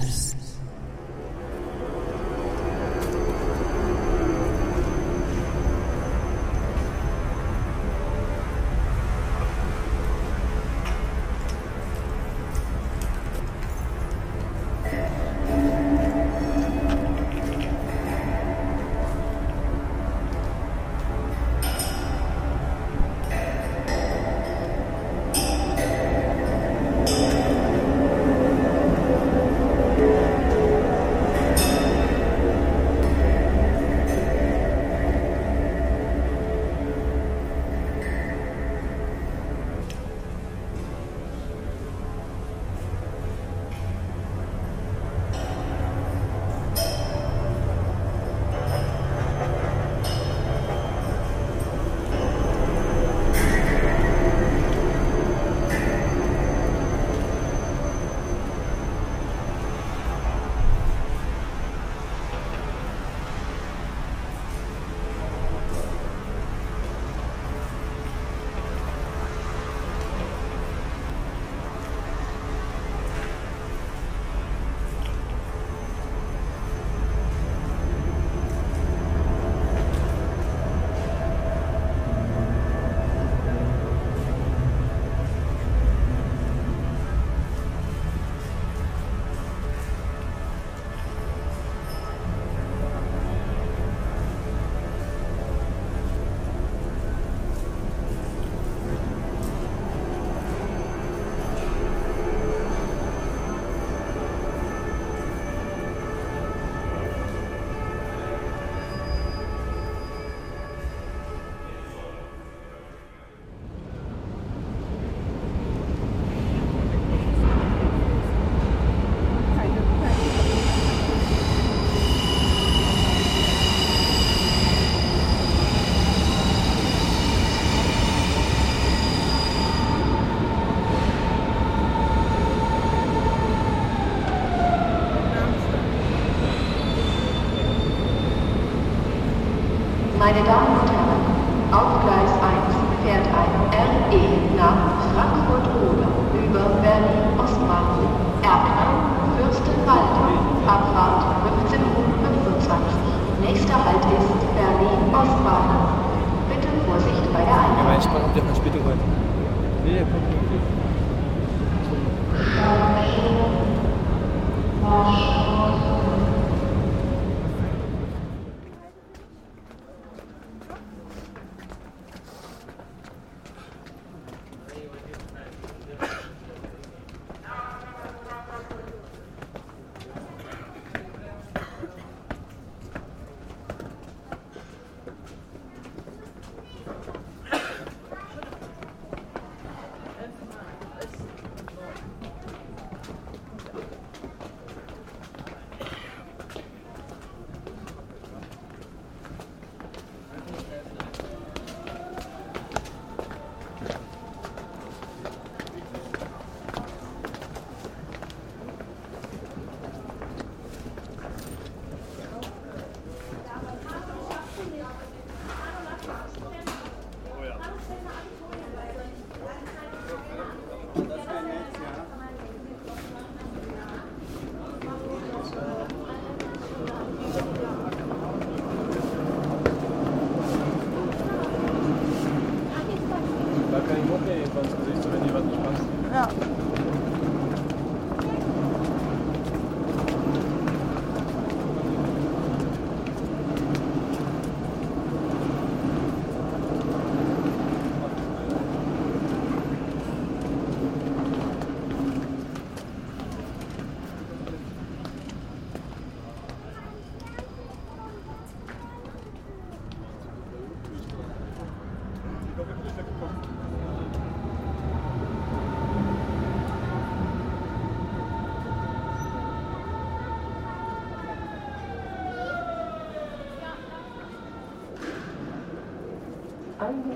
Buzz. 0.00 0.25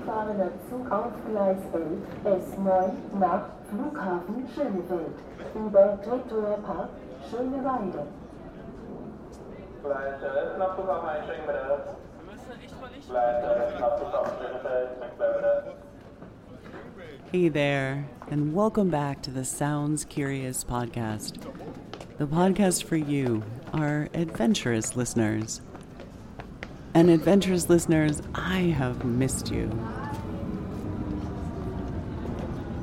Eingefahrener 0.01 0.49
Zug 0.69 0.91
auf 0.91 1.11
Gleis 1.29 1.57
11 2.25 2.57
S9 2.57 2.91
nach 3.19 3.45
Flughafen 3.69 4.47
Schönefeld 4.55 5.15
über 5.53 6.01
Treptower 6.01 6.57
Park 6.65 6.89
Schöneweide. 7.29 8.07
Gleis 9.83 10.21
11 10.23 10.57
nach 10.57 10.75
Flughafen 10.75 11.09
einsteigen 11.09 11.45
bitte. 11.45 11.83
Gleis 13.07 13.43
11 13.43 13.79
nach 13.79 13.97
Flughafen 13.97 14.31
Schönefeld, 14.39 14.89
bitte. 15.17 15.63
Hey 17.31 17.49
there, 17.49 18.05
and 18.31 18.55
welcome 18.55 18.89
back 18.89 19.21
to 19.21 19.31
the 19.31 19.45
Sounds 19.45 20.03
Curious 20.03 20.63
podcast. 20.63 21.37
the 22.17 22.25
podcast 22.25 22.83
for 22.83 22.97
you, 22.97 23.43
our 23.73 24.09
adventurous 24.13 24.95
listeners. 24.95 25.61
And 26.93 27.09
adventurous 27.09 27.69
listeners, 27.69 28.21
I 28.35 28.59
have 28.59 29.05
missed 29.05 29.49
you. 29.49 29.71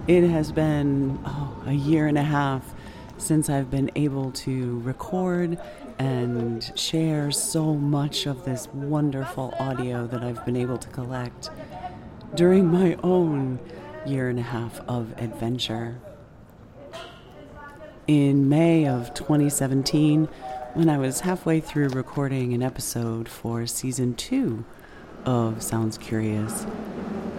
It 0.06 0.26
has 0.28 0.50
been 0.50 1.18
oh, 1.26 1.62
a 1.66 1.72
year 1.72 2.06
and 2.06 2.16
a 2.16 2.22
half 2.22 2.74
since 3.18 3.50
I've 3.50 3.70
been 3.70 3.90
able 3.94 4.30
to 4.32 4.78
record 4.80 5.58
and 5.98 6.72
share 6.74 7.30
so 7.30 7.74
much 7.74 8.24
of 8.24 8.46
this 8.46 8.68
wonderful 8.68 9.52
audio 9.58 10.06
that 10.06 10.22
I've 10.22 10.42
been 10.46 10.56
able 10.56 10.78
to 10.78 10.88
collect 10.88 11.50
during 12.34 12.66
my 12.66 12.96
own 13.02 13.58
year 14.06 14.30
and 14.30 14.38
a 14.38 14.42
half 14.42 14.80
of 14.88 15.12
adventure. 15.18 15.98
In 18.06 18.48
May 18.48 18.86
of 18.86 19.12
2017, 19.12 20.28
when 20.74 20.88
I 20.88 20.98
was 20.98 21.20
halfway 21.20 21.60
through 21.60 21.88
recording 21.88 22.52
an 22.52 22.62
episode 22.62 23.28
for 23.28 23.66
season 23.66 24.14
two 24.14 24.64
of 25.24 25.62
Sounds 25.62 25.96
Curious, 25.96 26.66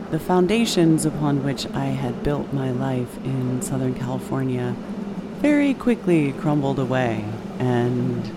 the 0.10 0.20
foundations 0.20 1.06
upon 1.06 1.44
which 1.44 1.68
I 1.68 1.86
had 1.86 2.24
built 2.24 2.52
my 2.52 2.72
life 2.72 3.18
in 3.24 3.62
Southern 3.62 3.94
California 3.94 4.76
very 5.38 5.76
quickly 5.76 6.32
crumbled 6.34 6.80
away, 6.80 7.24
and 7.60 8.32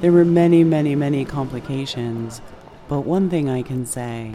there 0.00 0.12
were 0.12 0.24
many, 0.24 0.64
many, 0.64 0.94
many 0.94 1.24
complications. 1.24 2.40
But 2.88 3.00
one 3.00 3.28
thing 3.28 3.50
I 3.50 3.62
can 3.62 3.84
say 3.84 4.32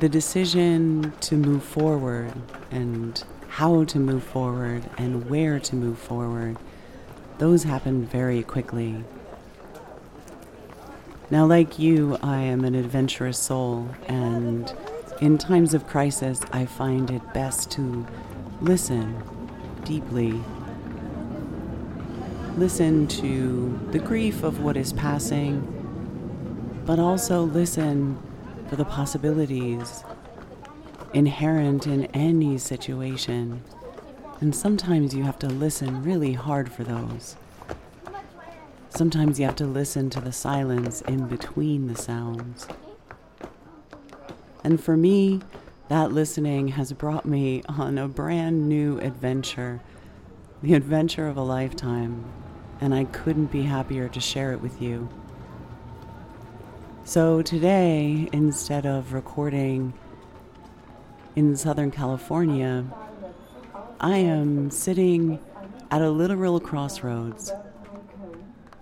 the 0.00 0.08
decision 0.08 1.12
to 1.20 1.36
move 1.36 1.64
forward 1.64 2.32
and 2.70 3.24
how 3.48 3.84
to 3.84 3.98
move 3.98 4.22
forward 4.22 4.88
and 4.98 5.30
where 5.30 5.58
to 5.60 5.76
move 5.76 5.98
forward, 5.98 6.58
those 7.42 7.64
happened 7.64 8.08
very 8.08 8.40
quickly. 8.44 9.02
Now, 11.28 11.44
like 11.44 11.76
you, 11.76 12.16
I 12.22 12.36
am 12.36 12.64
an 12.64 12.76
adventurous 12.76 13.36
soul, 13.36 13.88
and 14.06 14.72
in 15.20 15.38
times 15.38 15.74
of 15.74 15.88
crisis, 15.88 16.40
I 16.52 16.66
find 16.66 17.10
it 17.10 17.20
best 17.34 17.68
to 17.72 18.06
listen 18.60 19.20
deeply. 19.82 20.40
Listen 22.56 23.08
to 23.08 23.76
the 23.90 23.98
grief 23.98 24.44
of 24.44 24.60
what 24.62 24.76
is 24.76 24.92
passing, 24.92 25.66
but 26.86 27.00
also 27.00 27.42
listen 27.42 28.22
for 28.68 28.76
the 28.76 28.84
possibilities 28.84 30.04
inherent 31.12 31.88
in 31.88 32.04
any 32.14 32.56
situation. 32.56 33.64
And 34.42 34.52
sometimes 34.52 35.14
you 35.14 35.22
have 35.22 35.38
to 35.38 35.46
listen 35.46 36.02
really 36.02 36.32
hard 36.32 36.72
for 36.72 36.82
those. 36.82 37.36
Sometimes 38.90 39.38
you 39.38 39.46
have 39.46 39.54
to 39.54 39.66
listen 39.66 40.10
to 40.10 40.20
the 40.20 40.32
silence 40.32 41.00
in 41.02 41.28
between 41.28 41.86
the 41.86 41.94
sounds. 41.94 42.66
And 44.64 44.82
for 44.82 44.96
me, 44.96 45.42
that 45.86 46.10
listening 46.10 46.66
has 46.68 46.92
brought 46.92 47.24
me 47.24 47.62
on 47.68 47.98
a 47.98 48.08
brand 48.08 48.68
new 48.68 48.98
adventure, 48.98 49.80
the 50.60 50.74
adventure 50.74 51.28
of 51.28 51.36
a 51.36 51.42
lifetime, 51.42 52.24
and 52.80 52.92
I 52.92 53.04
couldn't 53.04 53.52
be 53.52 53.62
happier 53.62 54.08
to 54.08 54.18
share 54.18 54.52
it 54.52 54.60
with 54.60 54.82
you. 54.82 55.08
So 57.04 57.42
today, 57.42 58.28
instead 58.32 58.86
of 58.86 59.12
recording 59.12 59.92
in 61.36 61.54
Southern 61.54 61.92
California, 61.92 62.86
I 64.02 64.16
am 64.16 64.70
sitting 64.70 65.38
at 65.92 66.02
a 66.02 66.10
literal 66.10 66.58
crossroads 66.58 67.52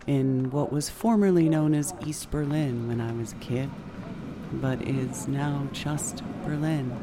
in 0.06 0.50
what 0.50 0.72
was 0.72 0.88
formerly 0.88 1.46
known 1.46 1.74
as 1.74 1.92
East 2.06 2.30
Berlin 2.30 2.88
when 2.88 3.02
I 3.02 3.12
was 3.12 3.32
a 3.32 3.36
kid 3.36 3.68
but 4.52 4.80
is 4.82 5.28
now 5.28 5.68
just 5.72 6.22
Berlin. 6.42 6.98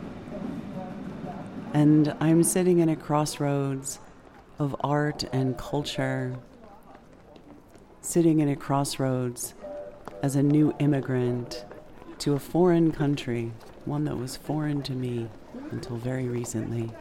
And 1.74 2.16
I'm 2.20 2.44
sitting 2.44 2.80
in 2.80 2.90
a 2.90 2.96
crossroads 2.96 4.00
of 4.58 4.76
art 4.82 5.24
and 5.32 5.56
culture, 5.56 6.38
sitting 8.02 8.40
in 8.40 8.50
a 8.50 8.56
crossroads 8.56 9.54
as 10.24 10.36
a 10.36 10.42
new 10.42 10.74
immigrant 10.80 11.66
to 12.18 12.34
a 12.34 12.40
foreign 12.40 12.92
country, 12.92 13.52
one 13.86 14.06
that 14.06 14.18
was 14.18 14.36
foreign 14.36 14.82
to 14.82 14.94
me 14.94 15.30
until 15.70 15.98
very 15.98 16.28
recently. 16.28 16.92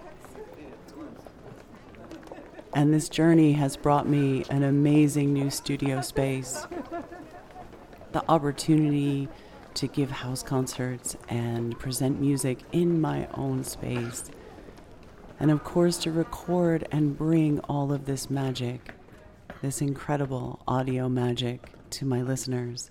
And 2.77 2.93
this 2.93 3.09
journey 3.09 3.55
has 3.55 3.75
brought 3.75 4.07
me 4.07 4.45
an 4.51 4.63
amazing 4.63 5.33
new 5.33 5.49
studio 5.49 6.03
space, 6.03 6.67
the 8.13 8.23
opportunity 8.29 9.31
to 9.73 9.87
give 9.87 10.11
house 10.11 10.43
concerts 10.43 11.17
and 11.31 11.79
present 11.79 12.21
music 12.21 12.59
in 12.73 13.01
my 13.01 13.29
own 13.33 13.65
space. 13.65 14.25
And 15.41 15.51
of 15.51 15.65
course, 15.65 15.97
to 16.01 16.13
record 16.13 16.87
and 16.93 17.17
bring 17.17 17.61
all 17.61 17.95
of 17.95 18.05
this 18.05 18.29
magic, 18.29 18.93
this 19.63 19.81
incredible 19.81 20.61
audio 20.69 21.09
magic, 21.09 21.71
to 21.93 22.05
my 22.05 22.21
listeners. 22.21 22.91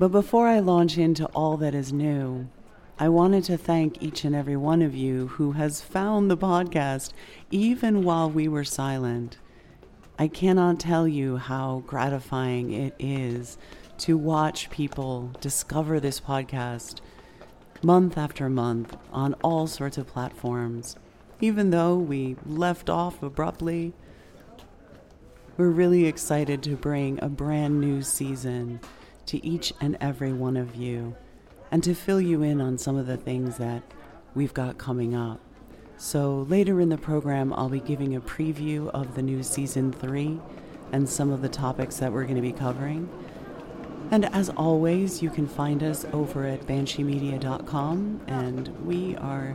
But 0.00 0.08
before 0.08 0.48
I 0.48 0.58
launch 0.58 0.98
into 0.98 1.26
all 1.26 1.56
that 1.58 1.76
is 1.76 1.92
new, 1.92 2.48
I 3.00 3.08
wanted 3.08 3.44
to 3.44 3.56
thank 3.56 4.02
each 4.02 4.24
and 4.24 4.34
every 4.34 4.56
one 4.56 4.82
of 4.82 4.92
you 4.92 5.28
who 5.28 5.52
has 5.52 5.80
found 5.80 6.28
the 6.28 6.36
podcast 6.36 7.12
even 7.48 8.02
while 8.02 8.28
we 8.28 8.48
were 8.48 8.64
silent. 8.64 9.38
I 10.18 10.26
cannot 10.26 10.80
tell 10.80 11.06
you 11.06 11.36
how 11.36 11.84
gratifying 11.86 12.72
it 12.72 12.96
is 12.98 13.56
to 13.98 14.18
watch 14.18 14.68
people 14.70 15.30
discover 15.40 16.00
this 16.00 16.18
podcast 16.18 16.98
month 17.84 18.18
after 18.18 18.50
month 18.50 18.96
on 19.12 19.34
all 19.44 19.68
sorts 19.68 19.96
of 19.96 20.08
platforms. 20.08 20.96
Even 21.40 21.70
though 21.70 21.94
we 21.94 22.34
left 22.44 22.90
off 22.90 23.22
abruptly, 23.22 23.92
we're 25.56 25.68
really 25.70 26.06
excited 26.06 26.64
to 26.64 26.74
bring 26.74 27.22
a 27.22 27.28
brand 27.28 27.80
new 27.80 28.02
season 28.02 28.80
to 29.26 29.44
each 29.46 29.72
and 29.80 29.96
every 30.00 30.32
one 30.32 30.56
of 30.56 30.74
you 30.74 31.14
and 31.70 31.82
to 31.84 31.94
fill 31.94 32.20
you 32.20 32.42
in 32.42 32.60
on 32.60 32.78
some 32.78 32.96
of 32.96 33.06
the 33.06 33.16
things 33.16 33.58
that 33.58 33.82
we've 34.34 34.54
got 34.54 34.78
coming 34.78 35.14
up. 35.14 35.40
So, 35.96 36.46
later 36.48 36.80
in 36.80 36.90
the 36.90 36.98
program, 36.98 37.52
I'll 37.52 37.68
be 37.68 37.80
giving 37.80 38.14
a 38.14 38.20
preview 38.20 38.88
of 38.90 39.16
the 39.16 39.22
new 39.22 39.42
season 39.42 39.92
three 39.92 40.40
and 40.92 41.08
some 41.08 41.30
of 41.30 41.42
the 41.42 41.48
topics 41.48 41.96
that 41.96 42.12
we're 42.12 42.22
going 42.24 42.36
to 42.36 42.42
be 42.42 42.52
covering. 42.52 43.08
And 44.10 44.24
as 44.34 44.48
always, 44.50 45.22
you 45.22 45.28
can 45.28 45.46
find 45.46 45.82
us 45.82 46.06
over 46.12 46.46
at 46.46 46.66
bansheemedia.com, 46.66 48.20
and 48.26 48.86
we 48.86 49.16
are 49.16 49.54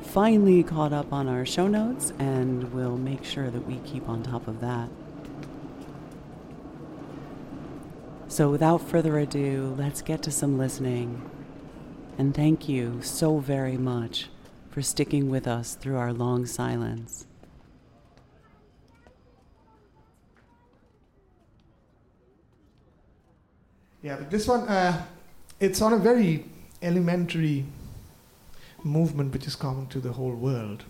finally 0.00 0.62
caught 0.62 0.92
up 0.92 1.12
on 1.12 1.28
our 1.28 1.44
show 1.44 1.66
notes, 1.66 2.12
and 2.18 2.72
we'll 2.72 2.96
make 2.96 3.24
sure 3.24 3.50
that 3.50 3.66
we 3.66 3.76
keep 3.78 4.08
on 4.08 4.22
top 4.22 4.48
of 4.48 4.60
that. 4.60 4.88
So, 8.40 8.48
without 8.48 8.80
further 8.80 9.18
ado, 9.18 9.74
let's 9.76 10.00
get 10.00 10.22
to 10.22 10.30
some 10.30 10.56
listening. 10.56 11.30
And 12.16 12.34
thank 12.34 12.70
you 12.70 13.02
so 13.02 13.38
very 13.38 13.76
much 13.76 14.30
for 14.70 14.80
sticking 14.80 15.28
with 15.28 15.46
us 15.46 15.74
through 15.74 15.98
our 15.98 16.10
long 16.10 16.46
silence. 16.46 17.26
Yeah, 24.00 24.16
but 24.16 24.30
this 24.30 24.48
one, 24.48 24.66
uh, 24.66 25.02
it's 25.60 25.82
on 25.82 25.92
a 25.92 25.98
very 25.98 26.46
elementary 26.80 27.66
movement 28.82 29.34
which 29.34 29.46
is 29.46 29.54
common 29.54 29.86
to 29.88 30.00
the 30.00 30.12
whole 30.12 30.34
world. 30.34 30.84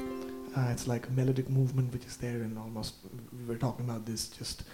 Uh, 0.00 0.70
it's 0.72 0.88
like 0.88 1.06
a 1.06 1.12
melodic 1.12 1.48
movement 1.48 1.92
which 1.92 2.04
is 2.04 2.16
there, 2.16 2.42
and 2.42 2.58
almost 2.58 2.94
we 3.38 3.46
were 3.46 3.60
talking 3.60 3.84
about 3.84 4.06
this 4.06 4.26
just 4.26 4.64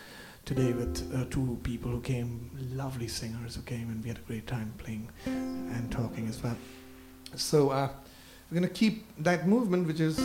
today 0.44 0.72
with 0.72 1.12
uh, 1.14 1.24
two 1.30 1.58
people 1.62 1.90
who 1.90 2.00
came, 2.00 2.50
lovely 2.74 3.08
singers 3.08 3.54
who 3.56 3.62
came, 3.62 3.88
and 3.90 4.02
we 4.02 4.08
had 4.08 4.18
a 4.18 4.22
great 4.22 4.46
time 4.46 4.72
playing 4.78 5.08
and 5.26 5.90
talking 5.90 6.28
as 6.28 6.42
well. 6.42 6.56
So 7.36 7.70
uh, 7.70 7.88
we're 8.50 8.58
going 8.58 8.68
to 8.68 8.74
keep 8.74 9.06
that 9.18 9.46
movement, 9.46 9.86
which 9.86 10.00
is 10.00 10.18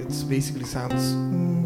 it's 0.00 0.22
basically 0.22 0.64
sounds. 0.64 1.14
Mm-hmm. 1.14 1.58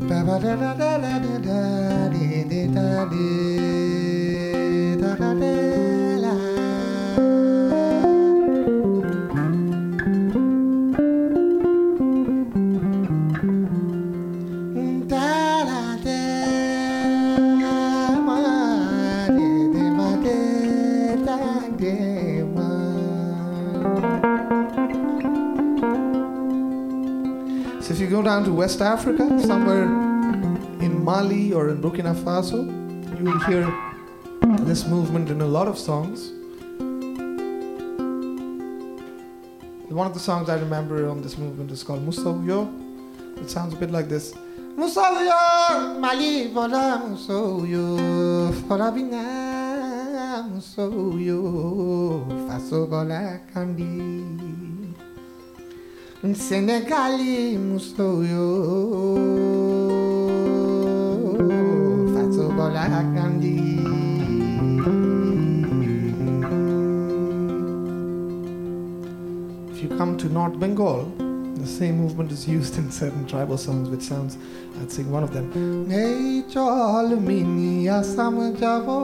Go 28.12 28.20
down 28.20 28.44
to 28.44 28.52
West 28.52 28.82
Africa, 28.82 29.24
somewhere 29.40 29.84
in 30.84 31.02
Mali 31.02 31.50
or 31.54 31.70
in 31.70 31.80
Burkina 31.80 32.14
Faso, 32.14 32.60
you 33.18 33.24
will 33.24 33.38
hear 33.48 33.64
this 34.66 34.86
movement 34.86 35.30
in 35.30 35.40
a 35.40 35.46
lot 35.46 35.66
of 35.66 35.78
songs. 35.78 36.30
One 39.88 40.06
of 40.06 40.12
the 40.12 40.20
songs 40.20 40.50
I 40.50 40.56
remember 40.58 41.08
on 41.08 41.22
this 41.22 41.38
movement 41.38 41.70
is 41.70 41.82
called 41.82 42.06
Musoyo. 42.06 42.68
It 43.40 43.48
sounds 43.48 43.72
a 43.72 43.78
bit 43.78 43.90
like 43.90 44.10
this. 44.10 44.34
Musoyo, 44.76 45.98
Mali, 45.98 46.48
Vola, 46.52 47.00
Musoyo, 47.08 48.52
Forabina, 48.68 49.24
Musoyo, 50.52 52.26
Faso, 52.46 52.86
Vola, 52.86 53.40
Kandi. 53.54 54.71
Senegali, 56.23 57.57
Musoyo, 57.57 58.47
Faso, 62.13 62.45
Vola, 62.55 62.85
Kandi. 63.15 63.57
If 69.71 69.77
you 69.83 69.89
come 69.97 70.17
to 70.17 70.27
North 70.29 70.59
Bengal, 70.59 71.05
the 71.55 71.67
same 71.67 71.97
movement 71.97 72.31
is 72.31 72.47
used 72.47 72.77
in 72.77 72.91
certain 72.91 73.25
tribal 73.27 73.57
songs, 73.57 73.89
which 73.89 74.01
sounds, 74.01 74.37
I'd 74.81 74.91
sing 74.91 75.11
one 75.11 75.23
of 75.23 75.31
them. 75.33 75.45
Hey, 75.89 76.43
chol 76.49 77.19
mini 77.19 77.85
asam 77.85 78.35
jabo. 78.59 78.97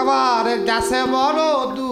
আবার 0.00 0.44
দেশে 0.70 1.00
বড় 1.14 1.42
দুঃখ 1.78 1.89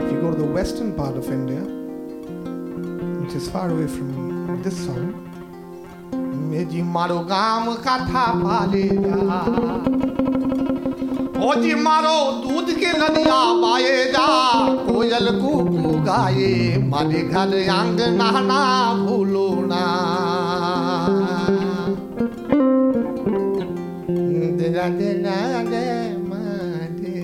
if 0.00 0.12
you 0.12 0.20
go 0.20 0.30
to 0.32 0.36
the 0.36 0.50
western 0.56 0.94
part 0.94 1.16
of 1.16 1.30
India, 1.30 1.62
which 3.20 3.34
is 3.34 3.48
far 3.50 3.70
away 3.70 3.88
from 3.88 4.08
this 4.64 4.76
song, 4.86 5.06
মেজি 6.50 6.80
মারো 6.94 7.18
gam 7.32 7.64
katha 7.84 8.24
পালে 8.44 8.86
ओ 11.38 11.50
मारो 11.82 12.18
दूध 12.42 12.70
के 12.78 12.92
नदिया 12.98 13.38
बाए 13.62 13.96
जा 14.12 14.26
कोयल 14.86 15.28
कुकू 15.40 15.92
गाए 16.06 16.50
मारे 16.90 17.20
घर 17.22 17.52
अंग 17.74 18.00
नहना 18.16 18.60
भूलो 19.04 19.48
ना 19.70 19.82
दिला 24.58 24.88
दिला 24.98 25.38
दे 25.70 25.86
मारे 26.28 27.16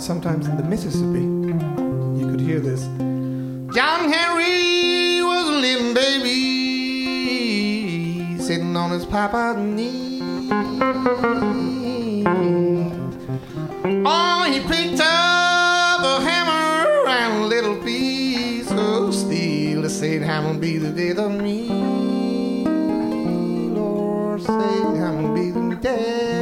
sometimes 0.00 0.46
in 0.48 0.56
the 0.56 0.62
Mississippi, 0.64 1.20
you 2.18 2.26
could 2.30 2.40
hear 2.40 2.58
this. 2.58 2.84
John 3.76 4.10
Henry 4.10 4.29
on 8.90 8.98
his 8.98 9.06
papa's 9.06 9.56
knee. 9.56 10.20
Oh, 14.04 14.44
he 14.50 14.58
picked 14.60 15.00
up 15.00 16.00
a 16.02 16.20
hammer 16.20 17.06
and 17.08 17.44
a 17.44 17.46
little 17.46 17.76
piece 17.84 18.70
of 18.72 19.14
steel 19.14 19.82
to 19.82 19.88
say 19.88 20.18
hammer 20.18 20.58
be 20.58 20.78
the 20.78 20.90
death 20.90 21.18
of 21.18 21.40
me. 21.40 22.64
Lord, 23.68 24.42
say 24.42 24.52
hammer 24.98 25.34
be 25.36 25.50
the 25.52 25.76
death 25.76 26.39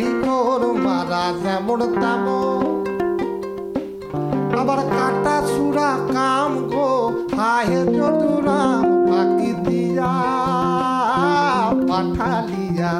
বাড়ি 0.00 0.12
তোর 0.24 0.62
মারা 0.84 1.24
যেমন 1.42 1.80
তেমন। 2.00 2.64
আবার 4.60 4.80
কাটা 4.94 5.36
সুরা 5.50 5.90
কাম 6.14 6.52
গো 6.72 6.88
হাহে 7.36 7.80
চতুরাম 7.96 8.82
বাকি 9.08 9.50
দিয়া 9.64 10.14
পাঠালিয়া 11.88 12.92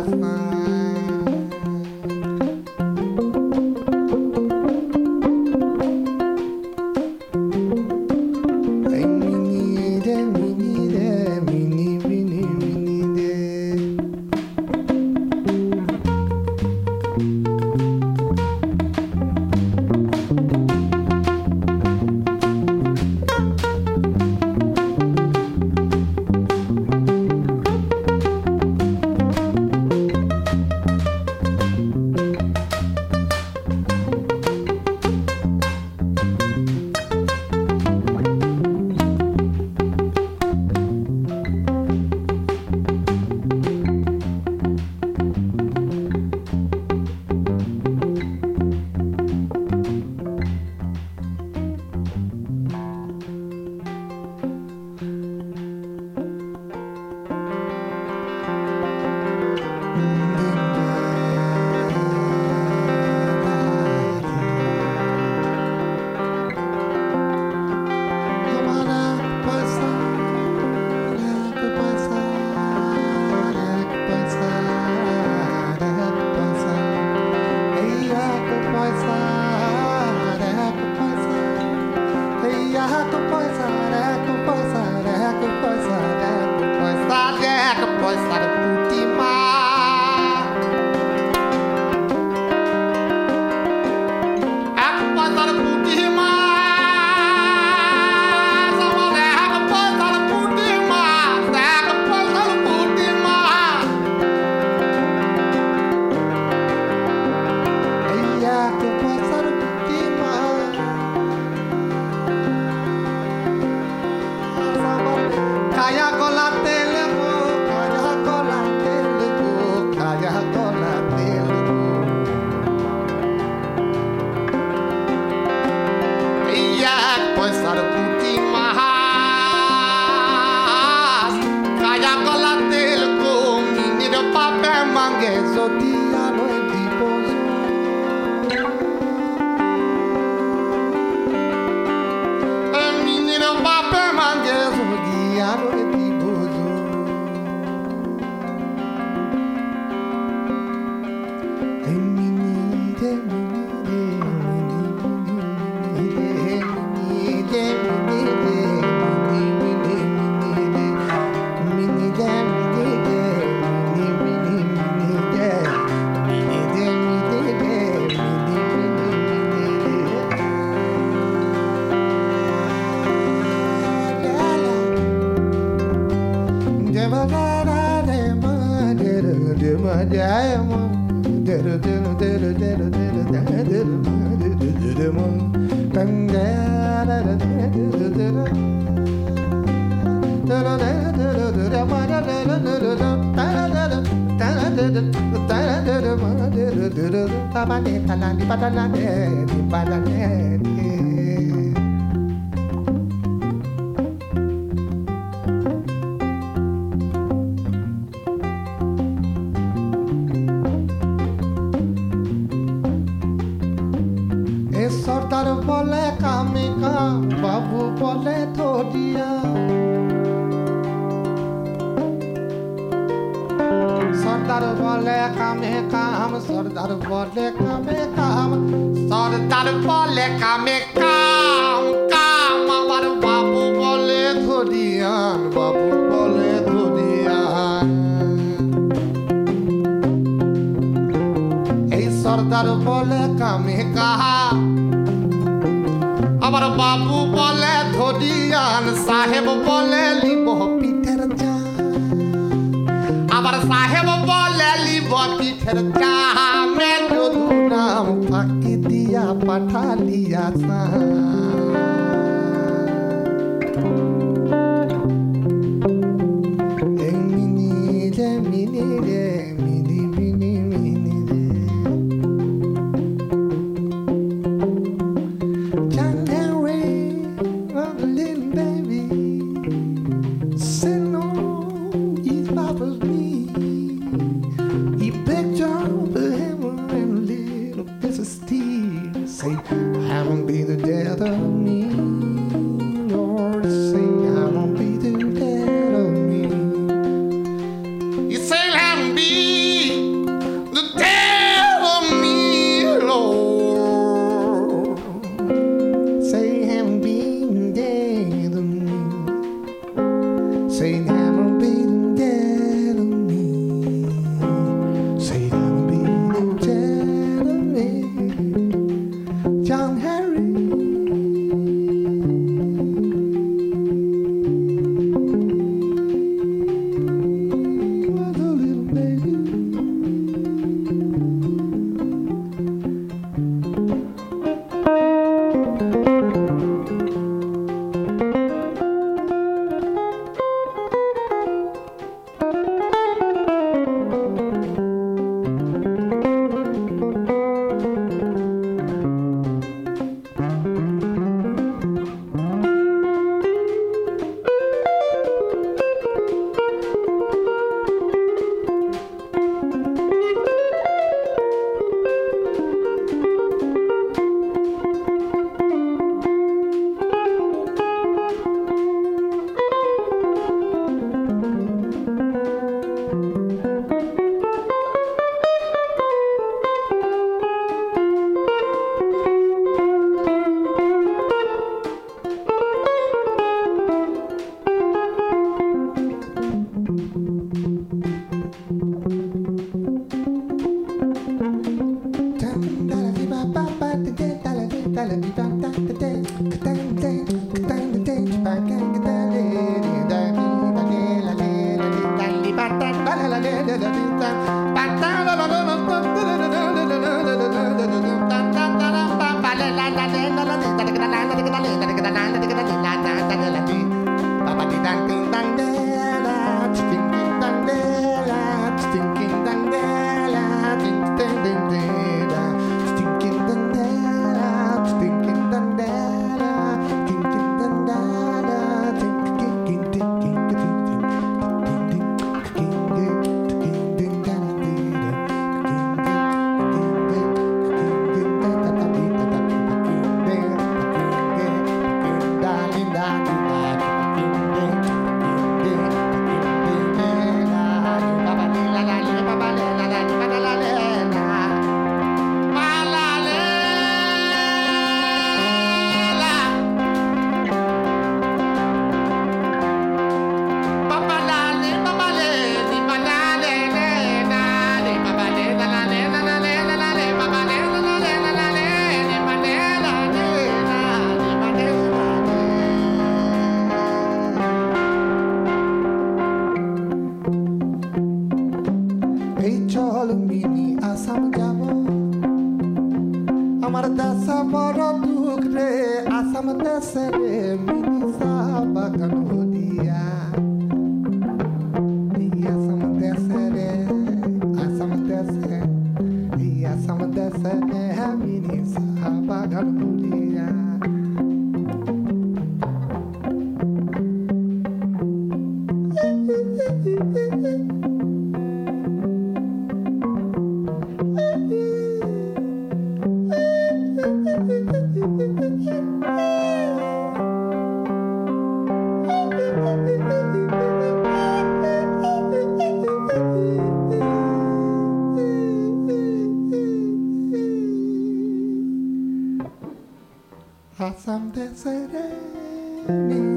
Asam 531.63 533.30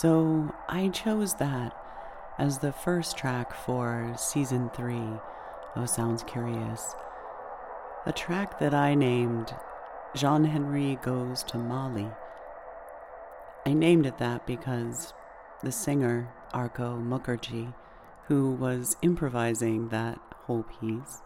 So 0.00 0.50
I 0.66 0.88
chose 0.88 1.34
that 1.34 1.76
as 2.38 2.56
the 2.56 2.72
first 2.72 3.18
track 3.18 3.52
for 3.52 4.14
season 4.16 4.70
three 4.70 5.10
of 5.76 5.90
Sounds 5.90 6.22
Curious. 6.22 6.94
A 8.06 8.12
track 8.12 8.58
that 8.60 8.72
I 8.72 8.94
named 8.94 9.54
John 10.16 10.46
Henry 10.46 10.98
Goes 11.02 11.42
to 11.42 11.58
Mali. 11.58 12.08
I 13.66 13.74
named 13.74 14.06
it 14.06 14.16
that 14.16 14.46
because 14.46 15.12
the 15.62 15.70
singer, 15.70 16.30
Arko 16.54 16.98
Mukherjee, 16.98 17.74
who 18.28 18.52
was 18.52 18.96
improvising 19.02 19.90
that 19.90 20.18
whole 20.46 20.62
piece 20.80 21.20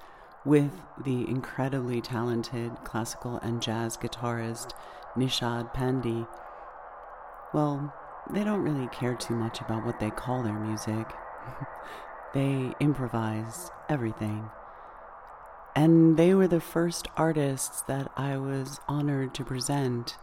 with 0.44 0.72
the 1.04 1.28
incredibly 1.28 2.00
talented 2.00 2.72
classical 2.82 3.36
and 3.36 3.62
jazz 3.62 3.96
guitarist 3.96 4.72
Nishad 5.16 5.72
Pandey, 5.72 6.26
well, 7.52 7.94
they 8.30 8.44
don't 8.44 8.62
really 8.62 8.88
care 8.88 9.14
too 9.14 9.34
much 9.34 9.60
about 9.60 9.84
what 9.84 10.00
they 10.00 10.10
call 10.10 10.42
their 10.42 10.58
music. 10.58 11.06
they 12.34 12.72
improvise 12.80 13.70
everything. 13.88 14.50
And 15.76 16.16
they 16.16 16.34
were 16.34 16.48
the 16.48 16.60
first 16.60 17.08
artists 17.16 17.82
that 17.82 18.10
I 18.16 18.36
was 18.36 18.80
honored 18.88 19.34
to 19.34 19.44
present 19.44 20.16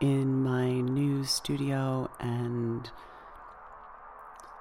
in 0.00 0.42
my 0.42 0.80
new 0.80 1.24
studio 1.24 2.10
and 2.18 2.90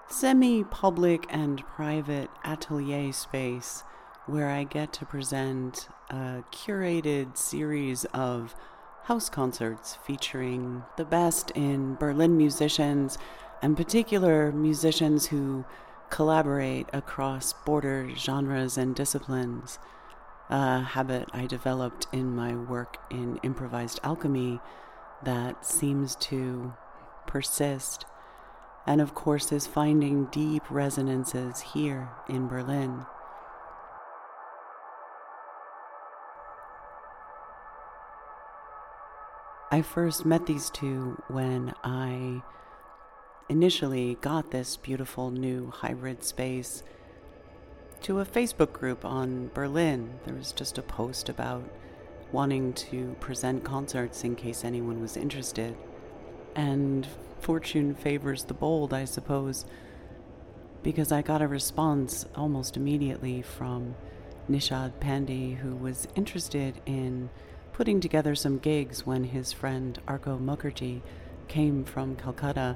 semi 0.07 0.63
public 0.63 1.25
and 1.29 1.65
private 1.65 2.29
atelier 2.43 3.11
space 3.13 3.83
where 4.25 4.49
I 4.49 4.63
get 4.63 4.93
to 4.93 5.05
present 5.05 5.87
a 6.09 6.43
curated 6.51 7.37
series 7.37 8.05
of 8.05 8.53
house 9.03 9.29
concerts 9.29 9.97
featuring 10.05 10.83
the 10.97 11.05
best 11.05 11.51
in 11.51 11.95
Berlin 11.95 12.37
musicians 12.37 13.17
and 13.61 13.75
particular 13.75 14.51
musicians 14.51 15.27
who 15.27 15.65
collaborate 16.09 16.87
across 16.93 17.53
border 17.53 18.09
genres 18.15 18.77
and 18.77 18.95
disciplines. 18.95 19.79
A 20.49 20.81
habit 20.81 21.29
I 21.33 21.45
developed 21.45 22.07
in 22.11 22.35
my 22.35 22.55
work 22.55 22.97
in 23.11 23.37
improvised 23.43 23.99
alchemy 24.03 24.59
that 25.23 25.65
seems 25.65 26.15
to 26.15 26.73
persist, 27.27 28.05
and 28.87 29.01
of 29.01 29.13
course 29.13 29.51
is 29.51 29.67
finding 29.67 30.25
deep 30.25 30.63
resonances 30.69 31.61
here 31.73 32.09
in 32.27 32.47
Berlin. 32.47 33.05
I 39.71 39.83
first 39.83 40.25
met 40.25 40.47
these 40.47 40.71
two 40.71 41.21
when 41.27 41.75
I 41.83 42.41
initially 43.49 44.17
got 44.19 44.49
this 44.49 44.77
beautiful 44.77 45.29
new 45.29 45.69
hybrid 45.69 46.23
space 46.23 46.81
to 48.01 48.19
a 48.19 48.25
Facebook 48.25 48.73
group 48.73 49.05
on 49.05 49.51
Berlin. 49.53 50.15
There 50.25 50.33
was 50.33 50.53
just 50.53 50.79
a 50.79 50.81
post 50.81 51.29
about 51.29 51.69
wanting 52.31 52.73
to 52.73 53.15
present 53.19 53.63
concerts 53.63 54.23
in 54.23 54.35
case 54.35 54.65
anyone 54.65 55.01
was 55.01 55.15
interested. 55.15 55.77
And 56.55 57.07
fortune 57.39 57.93
favors 57.93 58.45
the 58.45 58.55
bold, 58.55 58.91
I 58.91 59.05
suppose, 59.05 59.65
because 60.81 61.11
I 61.11 61.21
got 61.21 61.43
a 61.43 61.47
response 61.47 62.25
almost 62.35 62.75
immediately 62.75 63.43
from 63.43 63.93
Nishad 64.49 64.93
Pandey, 64.99 65.57
who 65.57 65.75
was 65.75 66.07
interested 66.15 66.81
in 66.87 67.29
putting 67.79 68.01
together 68.01 68.35
some 68.35 68.57
gigs 68.57 69.05
when 69.05 69.23
his 69.23 69.53
friend 69.53 70.01
Arko 70.05 70.37
Mukherjee 70.37 70.99
came 71.47 71.85
from 71.85 72.13
Calcutta 72.13 72.75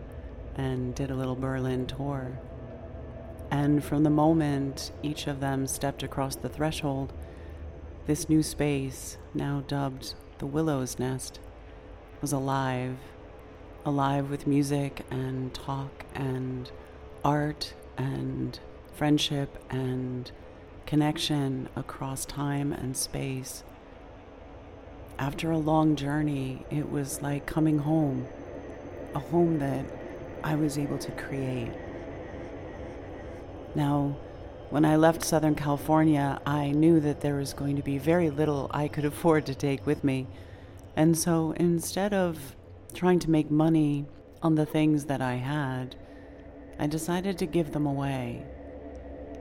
and 0.56 0.96
did 0.96 1.12
a 1.12 1.14
little 1.14 1.36
Berlin 1.36 1.86
tour. 1.86 2.40
And 3.52 3.84
from 3.84 4.04
the 4.04 4.10
moment 4.10 4.94
each 5.04 5.28
of 5.28 5.42
them 5.42 5.68
stepped 5.68 6.04
across 6.04 6.38
the 6.38 6.48
threshold, 6.48 7.12
this 8.08 8.30
new 8.30 8.42
space, 8.42 9.18
now 9.34 9.66
dubbed 9.68 10.14
the 10.38 10.46
Willow's 10.46 10.98
Nest, 10.98 11.42
was 12.22 12.32
alive. 12.32 12.96
Alive 13.86 14.30
with 14.30 14.48
music 14.48 15.06
and 15.12 15.54
talk 15.54 16.06
and 16.16 16.72
art 17.26 17.74
and 17.98 18.58
friendship 18.94 19.62
and 19.70 20.32
connection 20.86 21.68
across 21.76 22.24
time 22.24 22.72
and 22.72 22.96
space. 22.96 23.66
After 25.20 25.52
a 25.52 25.58
long 25.58 25.96
journey, 25.96 26.66
it 26.72 26.92
was 26.92 27.22
like 27.22 27.46
coming 27.46 27.80
home, 27.80 28.28
a 29.14 29.20
home 29.20 29.60
that 29.60 29.86
I 30.44 30.56
was 30.56 30.78
able 30.78 30.98
to 30.98 31.12
create. 31.12 31.72
Now, 33.76 34.18
when 34.70 34.86
I 34.86 34.96
left 34.96 35.24
Southern 35.24 35.56
California, 35.56 36.42
I 36.46 36.72
knew 36.72 37.00
that 37.00 37.22
there 37.22 37.36
was 37.36 37.54
going 37.54 37.76
to 37.76 37.84
be 37.84 37.98
very 37.98 38.30
little 38.30 38.70
I 38.72 38.88
could 38.88 39.06
afford 39.12 39.46
to 39.46 39.56
take 39.56 39.86
with 39.86 40.04
me. 40.04 40.28
And 40.96 41.18
so 41.18 41.52
instead 41.58 42.14
of 42.14 42.56
trying 42.94 43.20
to 43.20 43.30
make 43.30 43.50
money 43.50 44.06
on 44.42 44.56
the 44.56 44.66
things 44.66 45.06
that 45.06 45.22
I 45.22 45.36
had, 45.36 45.96
I 46.80 46.88
decided 46.88 47.38
to 47.38 47.46
give 47.46 47.72
them 47.72 47.86
away. 47.86 48.46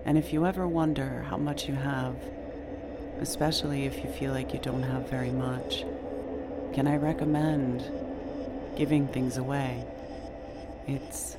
And 0.04 0.18
if 0.18 0.32
you 0.32 0.46
ever 0.46 0.66
wonder 0.66 1.24
how 1.28 1.36
much 1.36 1.68
you 1.68 1.74
have, 1.74 2.16
especially 3.22 3.86
if 3.86 4.04
you 4.04 4.10
feel 4.10 4.32
like 4.32 4.52
you 4.52 4.58
don't 4.58 4.82
have 4.82 5.08
very 5.08 5.30
much, 5.30 5.84
can 6.74 6.88
I 6.88 6.96
recommend 6.96 7.88
giving 8.76 9.06
things 9.06 9.36
away? 9.36 9.86
It's 10.88 11.36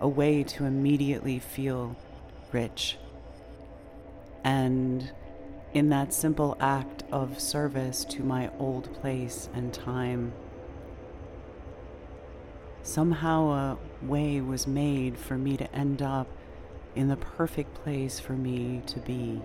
a 0.00 0.08
way 0.08 0.42
to 0.42 0.64
immediately 0.64 1.38
feel 1.38 1.94
rich. 2.50 2.98
And 4.42 5.12
in 5.72 5.90
that 5.90 6.12
simple 6.12 6.56
act 6.58 7.04
of 7.12 7.40
service 7.40 8.04
to 8.06 8.24
my 8.24 8.50
old 8.58 8.92
place 8.94 9.48
and 9.54 9.72
time, 9.72 10.32
somehow 12.82 13.50
a 13.50 13.78
way 14.02 14.40
was 14.40 14.66
made 14.66 15.16
for 15.16 15.38
me 15.38 15.56
to 15.56 15.72
end 15.72 16.02
up 16.02 16.26
in 16.96 17.08
the 17.08 17.16
perfect 17.16 17.74
place 17.74 18.18
for 18.18 18.32
me 18.32 18.82
to 18.86 18.98
be. 19.00 19.40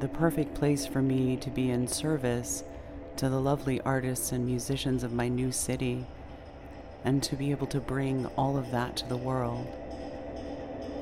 The 0.00 0.08
perfect 0.08 0.54
place 0.54 0.86
for 0.86 1.00
me 1.00 1.36
to 1.36 1.50
be 1.50 1.70
in 1.70 1.86
service 1.86 2.64
to 3.16 3.28
the 3.28 3.40
lovely 3.40 3.80
artists 3.82 4.32
and 4.32 4.44
musicians 4.44 5.04
of 5.04 5.12
my 5.12 5.28
new 5.28 5.52
city, 5.52 6.04
and 7.04 7.22
to 7.22 7.36
be 7.36 7.52
able 7.52 7.68
to 7.68 7.80
bring 7.80 8.26
all 8.36 8.56
of 8.56 8.70
that 8.72 8.96
to 8.96 9.08
the 9.08 9.16
world. 9.16 9.66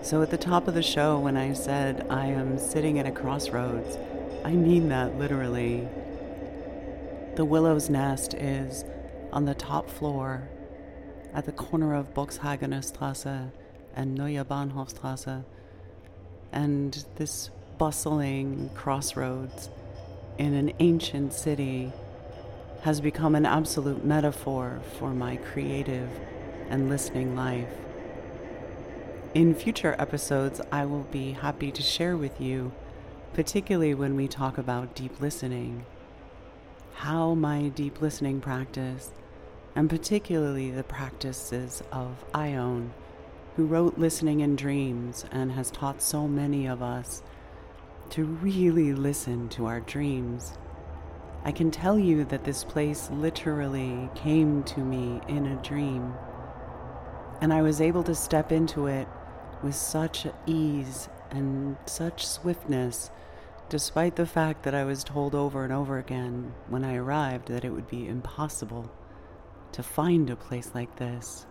So, 0.02 0.20
at 0.20 0.31
the 0.31 0.37
top 0.37 0.68
of 0.68 0.74
the 0.74 0.83
show, 0.83 1.18
when 1.18 1.37
I 1.37 1.52
said 1.55 2.07
I 2.11 2.26
am 2.26 2.59
sitting 2.59 2.98
at 2.98 3.07
a 3.07 3.11
crossroads, 3.11 3.96
I 4.44 4.52
mean 4.52 4.88
that 4.90 5.18
literally. 5.18 5.88
The 7.37 7.46
Willow's 7.46 7.88
Nest 7.88 8.35
is 8.35 8.85
on 9.33 9.46
the 9.46 9.55
top 9.55 9.88
floor 9.88 10.48
at 11.33 11.46
the 11.46 11.52
corner 11.52 11.94
of 11.94 12.12
Boxhagener 12.12 12.83
Straße 12.85 13.50
and 13.94 14.14
Neue 14.14 14.44
Bahnhofstraße, 14.44 15.44
and 16.52 17.05
this 17.16 17.50
bustling 17.82 18.70
crossroads 18.76 19.68
in 20.38 20.54
an 20.54 20.72
ancient 20.78 21.32
city 21.32 21.92
has 22.82 23.00
become 23.00 23.34
an 23.34 23.44
absolute 23.44 24.04
metaphor 24.04 24.80
for 25.00 25.10
my 25.10 25.34
creative 25.34 26.08
and 26.68 26.88
listening 26.88 27.34
life. 27.34 27.74
In 29.34 29.52
future 29.52 29.96
episodes, 29.98 30.60
I 30.70 30.84
will 30.84 31.08
be 31.10 31.32
happy 31.32 31.72
to 31.72 31.82
share 31.82 32.16
with 32.16 32.40
you, 32.40 32.70
particularly 33.32 33.94
when 33.94 34.14
we 34.14 34.28
talk 34.28 34.58
about 34.58 34.94
deep 34.94 35.20
listening, 35.20 35.84
how 36.94 37.34
my 37.34 37.66
deep 37.66 38.00
listening 38.00 38.40
practice, 38.40 39.10
and 39.74 39.90
particularly 39.90 40.70
the 40.70 40.84
practices 40.84 41.82
of 41.90 42.24
Ione, 42.32 42.92
who 43.56 43.66
wrote 43.66 43.98
Listening 43.98 44.38
in 44.38 44.54
Dreams 44.54 45.24
and 45.32 45.50
has 45.50 45.72
taught 45.72 46.00
so 46.00 46.28
many 46.28 46.68
of 46.68 46.80
us 46.80 47.24
to 48.12 48.25
really 48.25 48.92
listen 48.92 49.48
to 49.48 49.64
our 49.64 49.81
dreams. 49.81 50.59
I 51.44 51.53
can 51.53 51.70
tell 51.70 51.98
you 51.98 52.25
that 52.27 52.44
this 52.44 52.62
place 52.62 53.11
literally 53.11 54.11
came 54.14 54.62
to 54.64 54.81
me 54.81 55.20
in 55.29 55.46
a 55.46 55.62
dream 55.62 56.12
and 57.40 57.55
I 57.55 57.62
was 57.62 57.81
able 57.81 58.03
to 58.05 58.14
step 58.14 58.53
into 58.53 58.87
it 58.87 59.09
with 59.62 59.75
such 59.75 60.27
ease 60.44 61.09
and 61.31 61.79
such 61.87 62.27
swiftness, 62.27 63.11
despite 63.70 64.16
the 64.16 64.27
fact 64.27 64.62
that 64.64 64.75
I 64.75 64.85
was 64.85 65.03
told 65.03 65.35
over 65.35 65.64
and 65.64 65.72
over 65.72 65.96
again 65.96 66.53
when 66.68 66.85
I 66.85 66.96
arrived 66.96 67.48
that 67.48 67.64
it 67.64 67.70
would 67.70 67.88
be 67.88 68.07
impossible 68.07 68.92
to 69.72 69.83
find 69.83 70.29
a 70.29 70.37
place 70.37 70.70
like 70.75 70.96
this. 70.96 71.46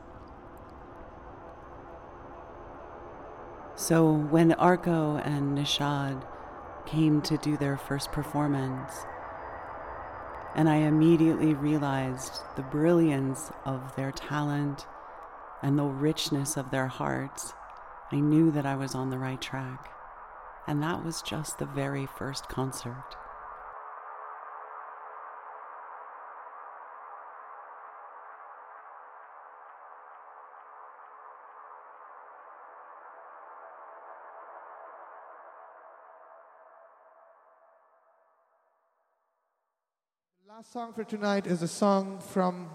So 3.75 4.13
when 4.13 4.51
Arko 4.51 5.25
and 5.25 5.57
Nishad 5.57 6.23
came 6.91 7.21
to 7.21 7.37
do 7.37 7.55
their 7.55 7.77
first 7.77 8.11
performance, 8.11 9.05
and 10.55 10.67
I 10.67 10.75
immediately 10.77 11.53
realized 11.53 12.41
the 12.57 12.63
brilliance 12.63 13.51
of 13.65 13.95
their 13.95 14.11
talent 14.11 14.85
and 15.63 15.79
the 15.79 15.85
richness 15.85 16.57
of 16.57 16.69
their 16.69 16.87
hearts, 16.87 17.53
I 18.11 18.19
knew 18.19 18.51
that 18.51 18.65
I 18.65 18.75
was 18.75 18.93
on 18.93 19.09
the 19.09 19.19
right 19.19 19.41
track. 19.41 19.89
And 20.67 20.83
that 20.83 21.05
was 21.05 21.21
just 21.21 21.59
the 21.59 21.65
very 21.65 22.05
first 22.05 22.49
concert. 22.49 23.15
Last 40.61 40.73
song 40.73 40.93
for 40.93 41.03
tonight 41.03 41.47
is 41.47 41.63
a 41.63 41.67
song 41.67 42.19
from 42.19 42.69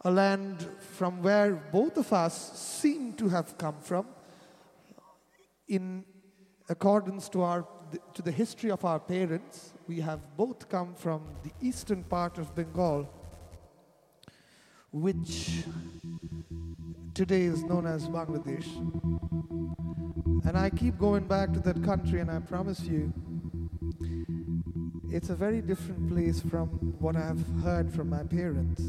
a 0.00 0.10
land 0.10 0.66
from 0.80 1.22
where 1.22 1.52
both 1.54 1.96
of 1.96 2.12
us 2.12 2.58
seem 2.58 3.12
to 3.12 3.28
have 3.28 3.56
come 3.56 3.76
from. 3.80 4.08
In 5.68 6.04
accordance 6.68 7.28
to 7.28 7.42
our 7.42 7.64
to 8.14 8.22
the 8.22 8.32
history 8.32 8.72
of 8.72 8.84
our 8.84 8.98
parents 8.98 9.72
we 9.86 10.00
have 10.00 10.36
both 10.36 10.68
come 10.68 10.92
from 10.96 11.22
the 11.44 11.52
eastern 11.60 12.02
part 12.02 12.38
of 12.38 12.56
bengal 12.56 13.08
which 14.90 15.62
today 17.14 17.42
is 17.42 17.62
known 17.62 17.86
as 17.86 18.08
bangladesh. 18.08 18.66
And 20.44 20.58
i 20.58 20.68
keep 20.70 20.98
going 20.98 21.28
back 21.28 21.52
to 21.52 21.60
that 21.60 21.84
country 21.84 22.18
and 22.18 22.28
i 22.32 22.40
promise 22.40 22.80
you 22.80 23.12
it's 25.12 25.28
a 25.30 25.34
very 25.34 25.60
different 25.60 26.08
place 26.08 26.40
from 26.40 26.68
what 27.00 27.16
I've 27.16 27.44
heard 27.62 27.92
from 27.92 28.10
my 28.10 28.22
parents. 28.22 28.82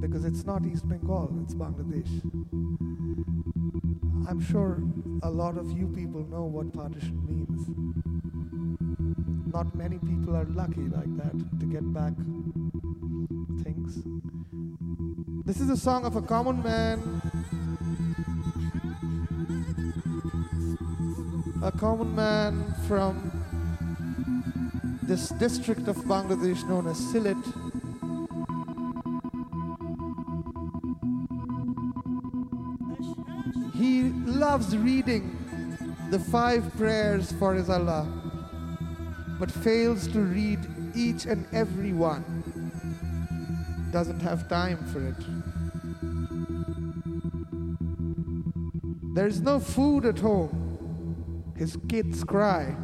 Because 0.00 0.24
it's 0.24 0.44
not 0.44 0.64
East 0.64 0.88
Bengal, 0.88 1.32
it's 1.42 1.54
Bangladesh. 1.54 2.10
I'm 4.28 4.40
sure 4.40 4.82
a 5.22 5.30
lot 5.30 5.58
of 5.58 5.70
you 5.72 5.88
people 5.88 6.24
know 6.28 6.44
what 6.44 6.72
partition 6.72 7.18
means. 7.26 7.68
Not 9.52 9.74
many 9.74 9.98
people 9.98 10.36
are 10.36 10.44
lucky 10.44 10.82
like 10.82 11.16
that 11.16 11.60
to 11.60 11.66
get 11.66 11.92
back 11.92 12.14
things. 13.62 14.02
This 15.44 15.60
is 15.60 15.70
a 15.70 15.76
song 15.76 16.04
of 16.04 16.16
a 16.16 16.22
common 16.22 16.62
man 16.62 17.20
a 21.62 21.70
common 21.70 22.12
man 22.16 22.74
from 22.88 23.31
this 25.12 25.28
district 25.28 25.88
of 25.88 25.96
Bangladesh 26.06 26.66
known 26.66 26.86
as 26.86 26.98
Sylhet. 26.98 27.36
He 33.74 34.04
loves 34.24 34.74
reading 34.74 35.36
the 36.08 36.18
five 36.18 36.64
prayers 36.78 37.30
for 37.32 37.52
his 37.52 37.68
Allah, 37.68 38.08
but 39.38 39.50
fails 39.50 40.08
to 40.14 40.20
read 40.20 40.60
each 40.94 41.26
and 41.26 41.46
every 41.52 41.92
one. 41.92 42.24
Doesn't 43.92 44.20
have 44.20 44.48
time 44.48 44.78
for 44.92 45.06
it. 45.12 45.22
There 49.14 49.26
is 49.26 49.42
no 49.42 49.60
food 49.60 50.06
at 50.06 50.18
home. 50.20 51.52
His 51.54 51.76
kids 51.86 52.24
cry. 52.24 52.74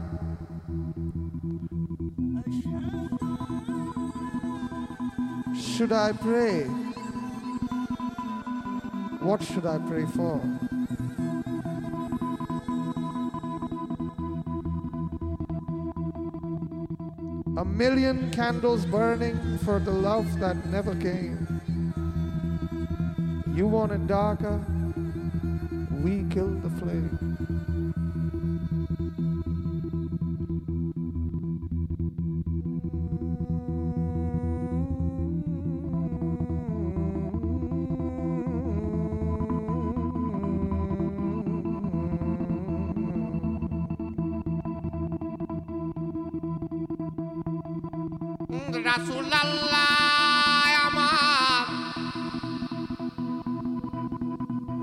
Should 5.78 5.92
I 5.92 6.10
pray? 6.10 6.64
What 9.22 9.40
should 9.40 9.64
I 9.64 9.78
pray 9.78 10.06
for? 10.06 10.40
A 17.58 17.64
million 17.64 18.28
candles 18.32 18.86
burning 18.86 19.58
for 19.58 19.78
the 19.78 19.92
love 19.92 20.26
that 20.40 20.66
never 20.66 20.96
came. 20.96 21.46
You 23.54 23.68
want 23.68 23.92
it 23.92 24.08
darker? 24.08 24.58
We 26.02 26.24
killed 26.24 26.62
the 26.62 26.70
flame. 26.80 27.07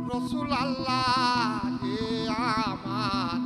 রসুলাল্লাহ 0.10 1.62
যে 1.84 2.30
আমার। 2.65 3.39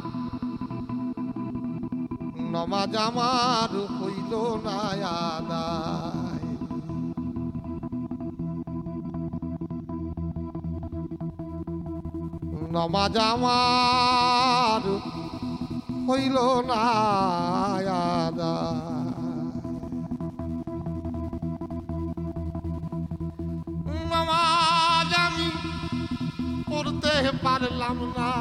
নমাজ 2.54 2.96
আমার 2.98 3.72
হইল 3.98 4.34
না 4.66 4.80
আদায়। 5.28 6.48
নমাজ 12.72 13.18
আমার 13.32 14.82
হইল 16.08 16.38
না 16.62 16.84
করতে 27.10 27.32
পারলাম 27.46 27.98
না। 28.18 28.32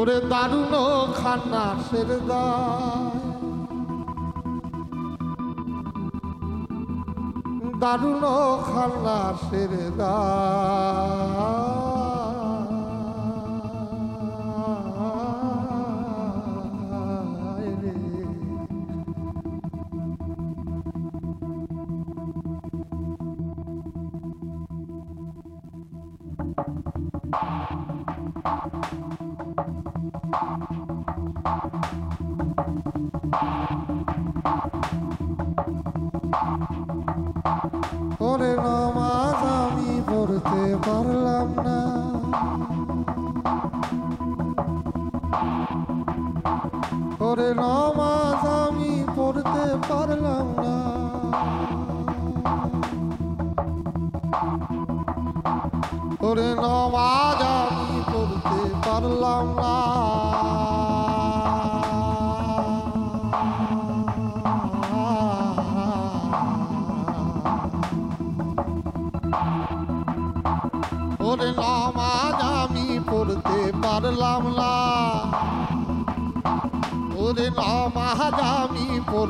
ওরে 0.00 0.16
দারুণ 0.32 0.74
খান্না 1.20 1.64
সেরে 1.86 2.18
দারুণ 7.82 8.24
খান্না 8.70 9.18
সেরে 9.46 9.86
দা 9.98 10.14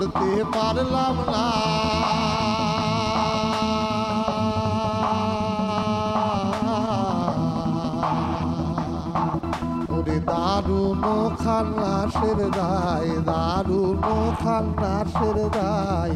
ছাড়তে 0.02 0.30
পারলাম 0.54 1.16
না। 1.32 1.46
ওরে 9.94 10.16
দারুণ 10.30 11.04
খান্না 11.42 11.94
সের 12.14 12.40
দায়, 12.58 13.10
দারুণ 13.30 14.04
খান্না 14.42 14.94
সের 15.14 15.38
দায়। 15.56 16.14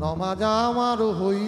নমাজ 0.00 0.42
আমার 0.62 1.00
হই 1.18 1.43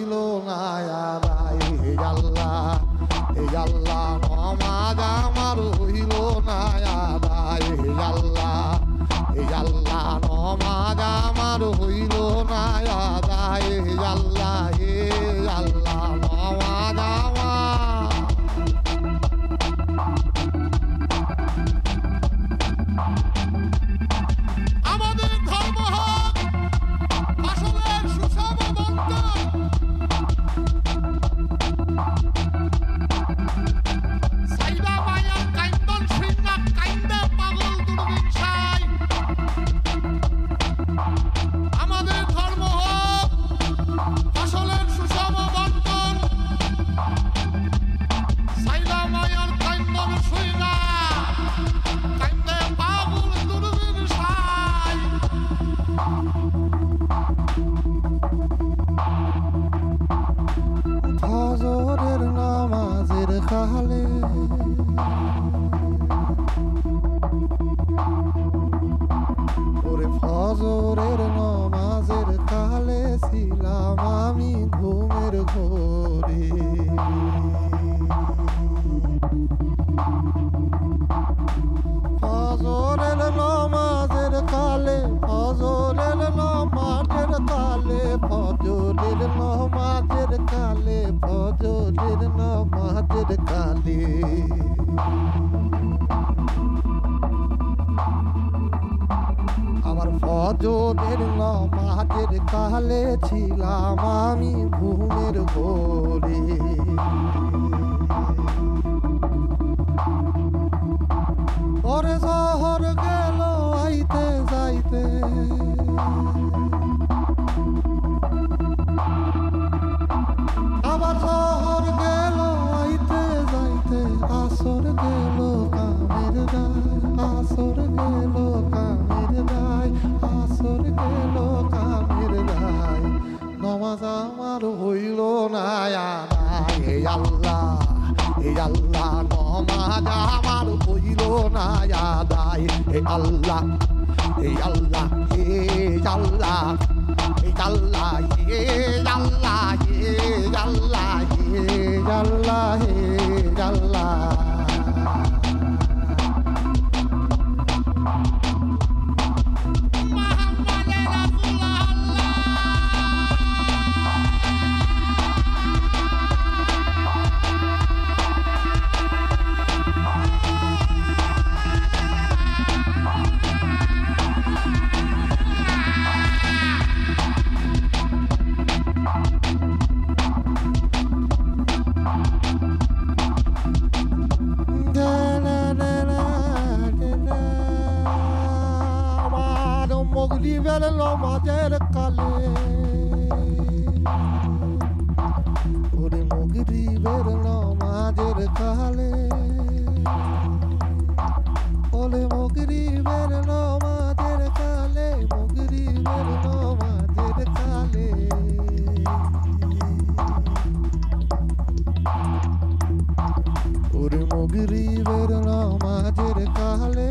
river 214.69 215.27
lama 215.47 216.11
jere 216.17 216.45
kale 216.57 217.09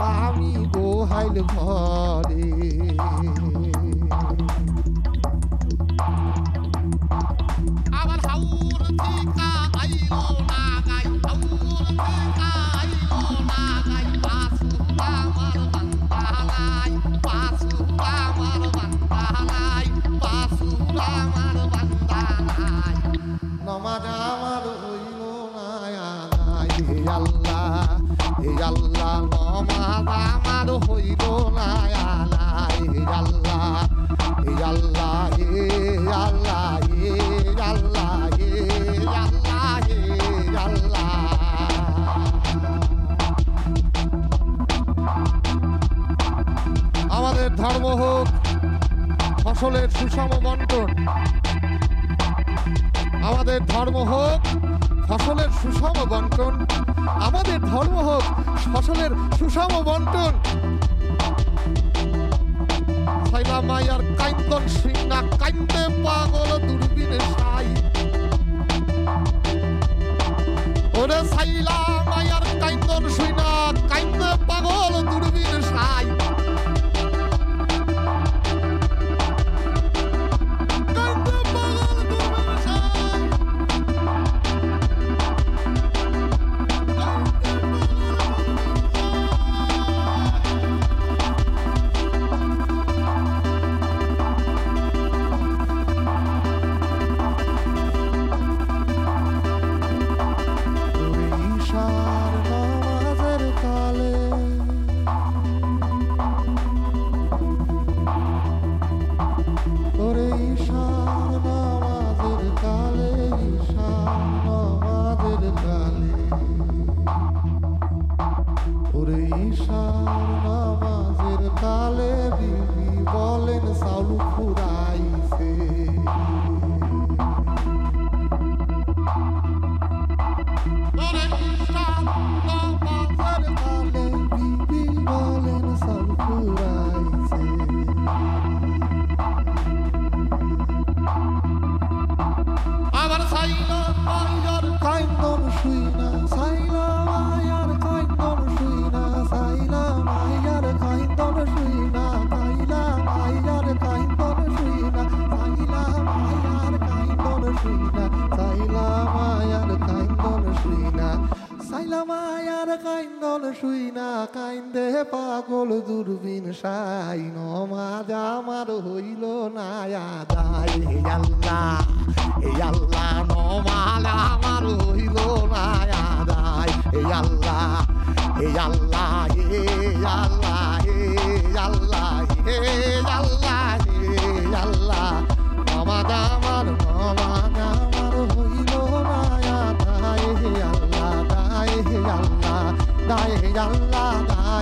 bami 0.00 0.52
go 0.74 1.04
hail 1.10 1.36
bhale 1.52 2.44
amar 8.00 8.20
haur 8.28 8.82
thika 9.00 9.50
aiyo 9.82 10.22
na 10.50 10.62
gai 10.88 11.06
haur 11.26 11.86
thika 12.06 12.50
aiyo 12.80 13.22
na 13.50 13.62
gai 13.88 14.06
pasu 14.24 14.68
amar 23.76 24.19
আমাদের 47.10 47.56
ধর্ম 47.56 47.86
হোক, 47.86 48.26
ফসলের 49.44 49.88
সুষম 49.90 50.30
বন্টন। 50.44 50.88
আমাদের 53.22 53.66
ধর্ম 53.66 53.96
হোক, 53.96 54.40
ফসলের 55.08 55.48
সুষম 55.62 55.96
বন্টন। 56.08 56.54
আমাদের 57.08 57.60
ধর্ম 57.60 57.96
হোক, 58.08 58.22
ফসলের 58.74 59.10
সুষম 59.38 59.72
বন্টন। 59.82 60.69
হইলাম 63.32 63.70
আয়ার 63.76 64.02
কাইন্দন 64.18 64.64
সিনা 64.78 65.18
কাইন্দে 65.40 65.82
পাগল 66.04 66.50
দূরবীনে 66.66 67.20
সাই। 67.32 67.66
ওরে 71.00 71.20
সাইলাম 71.32 72.08
আয়ার 72.20 72.44
কাইন্দন 72.62 73.04
সিনা 73.16 73.50
কাইন্দে 73.90 74.30
পাগল 74.48 74.94
দূরবীনে 75.10 75.58
সাই। 75.72 76.06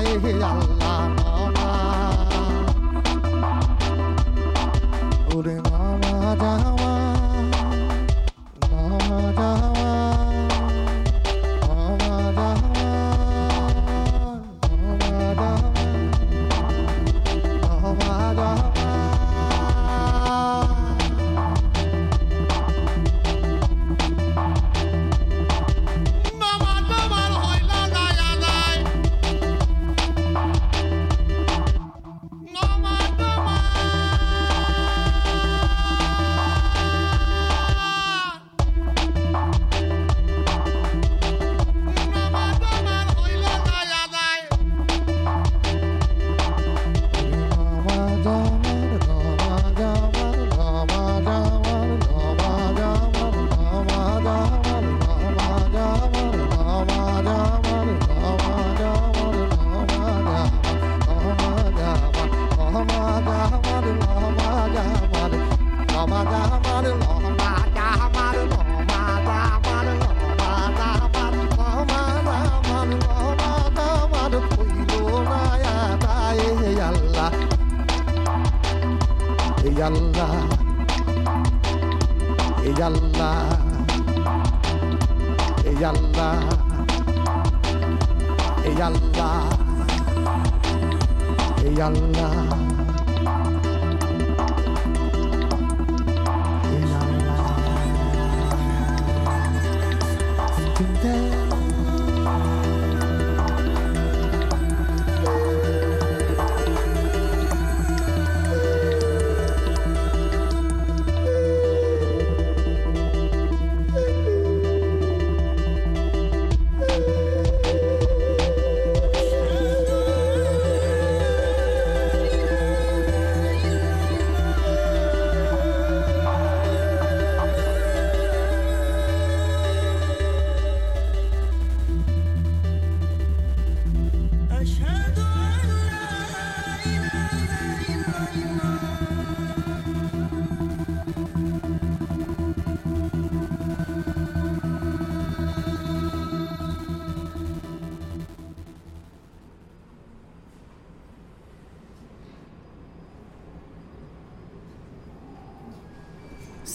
Hey, 0.08 0.18
hey, 0.20 0.37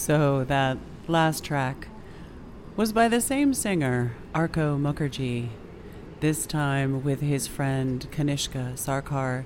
So 0.06 0.44
that 0.50 0.78
last 1.08 1.46
track 1.46 1.88
was 2.76 2.92
by 2.92 3.08
the 3.08 3.22
same 3.22 3.54
singer, 3.54 4.12
Arko 4.36 4.78
Mukherjee, 4.78 5.48
this 6.20 6.46
time 6.46 7.06
with 7.06 7.22
his 7.22 7.48
friend 7.48 8.06
Kanishka 8.12 8.74
Sarkar, 8.74 9.46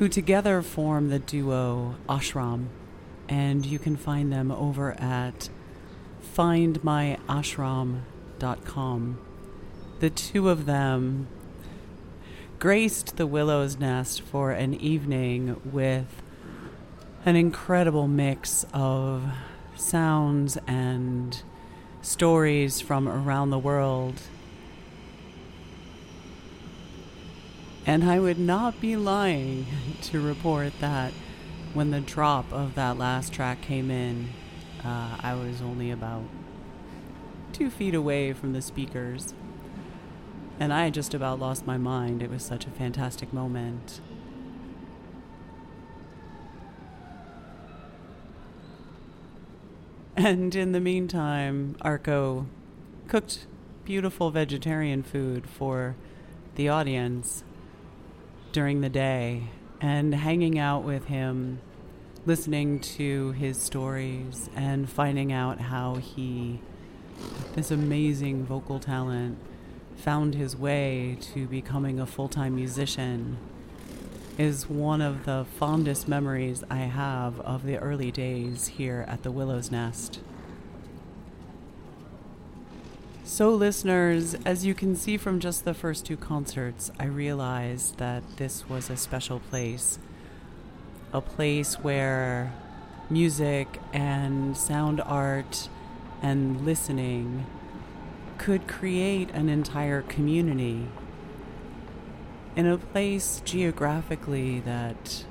who 0.00 0.08
together 0.08 0.60
form 0.60 1.08
the 1.08 1.20
duo 1.20 1.94
Ashram, 2.08 2.66
and 3.28 3.64
you 3.64 3.78
can 3.78 3.96
find 3.96 4.32
them 4.32 4.50
over 4.50 5.00
at 5.00 5.48
findmyashram.com. 6.34 9.20
The 10.00 10.10
two 10.10 10.48
of 10.48 10.66
them 10.66 11.28
graced 12.58 13.16
the 13.16 13.28
Willow's 13.28 13.78
Nest 13.78 14.20
for 14.20 14.50
an 14.50 14.74
evening 14.74 15.60
with 15.64 16.22
an 17.24 17.36
incredible 17.36 18.08
mix 18.08 18.66
of 18.74 19.32
sounds 19.80 20.58
and 20.66 21.42
stories 22.02 22.80
from 22.80 23.08
around 23.08 23.50
the 23.50 23.58
world. 23.58 24.20
And 27.86 28.04
I 28.04 28.20
would 28.20 28.38
not 28.38 28.80
be 28.80 28.96
lying 28.96 29.66
to 30.02 30.20
report 30.20 30.72
that 30.80 31.12
when 31.72 31.90
the 31.90 32.00
drop 32.00 32.52
of 32.52 32.74
that 32.74 32.98
last 32.98 33.32
track 33.32 33.62
came 33.62 33.90
in, 33.90 34.30
uh, 34.84 35.16
I 35.20 35.34
was 35.34 35.60
only 35.60 35.90
about 35.90 36.24
two 37.52 37.70
feet 37.70 37.94
away 37.94 38.32
from 38.32 38.52
the 38.52 38.62
speakers. 38.62 39.34
And 40.58 40.72
I 40.72 40.90
just 40.90 41.14
about 41.14 41.40
lost 41.40 41.66
my 41.66 41.78
mind. 41.78 42.22
It 42.22 42.30
was 42.30 42.42
such 42.42 42.66
a 42.66 42.70
fantastic 42.70 43.32
moment. 43.32 44.00
And 50.22 50.54
in 50.54 50.72
the 50.72 50.80
meantime, 50.80 51.76
Arko 51.80 52.44
cooked 53.08 53.46
beautiful 53.86 54.30
vegetarian 54.30 55.02
food 55.02 55.48
for 55.48 55.96
the 56.56 56.68
audience 56.68 57.42
during 58.52 58.82
the 58.82 58.90
day 58.90 59.44
and 59.80 60.14
hanging 60.14 60.58
out 60.58 60.84
with 60.84 61.06
him, 61.06 61.60
listening 62.26 62.80
to 62.80 63.32
his 63.32 63.62
stories 63.62 64.50
and 64.54 64.90
finding 64.90 65.32
out 65.32 65.58
how 65.58 65.94
he, 65.94 66.60
this 67.54 67.70
amazing 67.70 68.44
vocal 68.44 68.78
talent, 68.78 69.38
found 69.96 70.34
his 70.34 70.54
way 70.54 71.16
to 71.32 71.46
becoming 71.46 71.98
a 71.98 72.04
full 72.04 72.28
time 72.28 72.56
musician 72.56 73.38
is 74.40 74.70
one 74.70 75.02
of 75.02 75.26
the 75.26 75.44
fondest 75.58 76.08
memories 76.08 76.64
I 76.70 76.76
have 76.76 77.38
of 77.40 77.66
the 77.66 77.76
early 77.76 78.10
days 78.10 78.68
here 78.68 79.04
at 79.06 79.22
the 79.22 79.30
Willow's 79.30 79.70
Nest. 79.70 80.20
So, 83.22 83.50
listeners, 83.50 84.34
as 84.46 84.64
you 84.64 84.72
can 84.72 84.96
see 84.96 85.18
from 85.18 85.40
just 85.40 85.66
the 85.66 85.74
first 85.74 86.06
two 86.06 86.16
concerts, 86.16 86.90
I 86.98 87.04
realized 87.04 87.98
that 87.98 88.22
this 88.38 88.66
was 88.66 88.88
a 88.88 88.96
special 88.96 89.40
place. 89.40 89.98
A 91.12 91.20
place 91.20 91.74
where 91.74 92.50
music 93.10 93.78
and 93.92 94.56
sound 94.56 95.02
art 95.02 95.68
and 96.22 96.64
listening 96.64 97.44
could 98.38 98.66
create 98.66 99.28
an 99.32 99.50
entire 99.50 100.00
community 100.00 100.88
in 102.60 102.66
a 102.66 102.76
place 102.76 103.40
geographically 103.46 104.60
that 104.60 105.24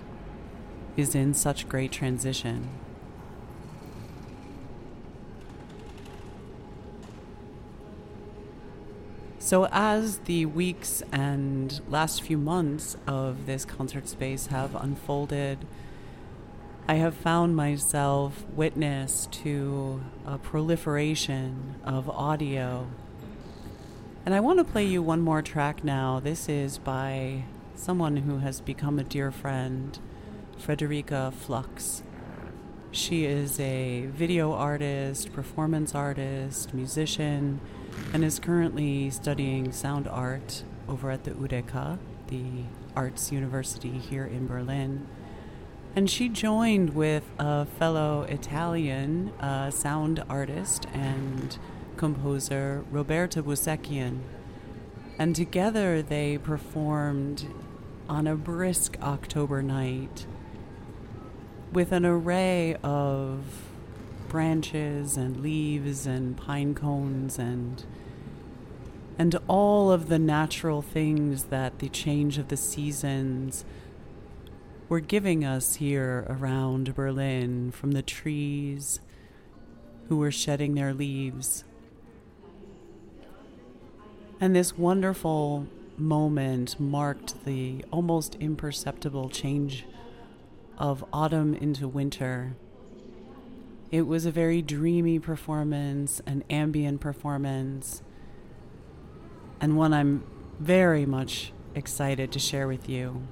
is 0.98 1.14
in 1.14 1.32
such 1.32 1.70
great 1.70 1.92
transition. 1.92 2.68
So, 9.38 9.68
as 9.72 10.18
the 10.26 10.48
weeks 10.48 11.04
and 11.12 11.80
last 11.88 12.24
few 12.24 12.40
months 12.40 12.98
of 13.06 13.46
this 13.46 13.64
concert 13.64 14.08
space 14.10 14.48
have 14.48 14.74
unfolded, 14.74 15.60
I 16.88 16.96
have 16.96 17.14
found 17.14 17.56
myself 17.56 18.44
witness 18.56 19.28
to 19.44 20.02
a 20.26 20.40
proliferation 20.40 21.76
of 21.84 22.10
audio 22.10 22.88
and 24.30 24.36
I 24.36 24.42
want 24.42 24.60
to 24.60 24.64
play 24.64 24.86
you 24.86 25.02
one 25.02 25.22
more 25.22 25.42
track 25.42 25.84
now. 25.84 26.20
This 26.20 26.48
is 26.48 26.78
by 26.78 27.46
someone 27.74 28.16
who 28.16 28.38
has 28.38 28.62
become 28.62 29.00
a 29.00 29.04
dear 29.04 29.32
friend, 29.32 29.98
Frederica 30.56 31.34
Flux. 31.36 32.04
She 32.92 33.26
is 33.26 33.60
a 33.60 34.06
video 34.14 34.54
artist, 34.54 35.34
performance 35.34 35.96
artist, 35.96 36.76
musician, 36.76 37.60
and 38.14 38.24
is 38.24 38.38
currently 38.38 39.10
studying 39.10 39.72
sound 39.72 40.08
art 40.08 40.62
over 40.88 41.10
at 41.10 41.24
the 41.24 41.32
UDK, 41.32 41.98
the 42.28 42.66
arts 42.96 43.32
university 43.32 43.98
here 43.98 44.26
in 44.26 44.46
Berlin. 44.46 45.08
And 45.96 46.08
she 46.08 46.30
joined 46.30 46.94
with 46.94 47.24
a 47.40 47.66
fellow 47.66 48.28
Italian 48.30 49.30
uh, 49.40 49.72
sound 49.72 50.24
artist 50.30 50.86
and 50.94 51.58
composer 52.00 52.86
Roberta 52.91 53.43
Busekian, 53.43 54.22
and 55.20 55.36
together 55.36 56.02
they 56.02 56.38
performed 56.38 57.45
on 58.08 58.26
a 58.26 58.38
brisk 58.38 58.97
October 59.02 59.62
night 59.62 60.26
with 61.74 61.91
an 61.91 62.06
array 62.06 62.78
of 62.84 63.43
branches 64.30 65.18
and 65.18 65.41
leaves 65.41 66.08
and 66.08 66.38
pine 66.38 66.74
cones 66.74 67.38
and 67.38 67.84
and 69.18 69.36
all 69.50 69.91
of 69.91 70.08
the 70.08 70.20
natural 70.20 70.82
things 70.82 71.45
that 71.45 71.80
the 71.80 71.89
change 71.89 72.38
of 72.38 72.47
the 72.47 72.56
seasons 72.56 73.66
were 74.88 75.02
giving 75.02 75.43
us 75.43 75.76
here 75.76 76.26
around 76.30 76.95
Berlin 76.95 77.72
from 77.72 77.91
the 77.91 78.02
trees 78.02 79.02
who 80.08 80.16
were 80.16 80.32
shedding 80.32 80.76
their 80.76 80.93
leaves 80.93 81.66
and 84.42 84.56
this 84.56 84.78
wonderful 84.78 85.68
moment 85.98 86.80
marked 86.80 87.44
the 87.46 87.84
almost 87.92 88.36
imperceptible 88.36 89.30
change 89.30 89.86
of 90.78 91.04
autumn 91.12 91.54
into 91.54 91.88
winter. 91.88 92.56
It 93.92 94.04
was 94.04 94.26
a 94.26 94.32
very 94.32 94.62
dreamy 94.62 95.20
performance, 95.20 96.22
an 96.26 96.44
ambient 96.50 97.02
performance, 97.02 98.02
and 99.60 99.76
one 99.76 99.94
I'm 99.94 100.24
very 100.60 101.06
much 101.06 101.52
excited 101.76 102.32
to 102.32 102.40
share 102.40 102.68
with 102.68 102.88
you. 102.88 103.28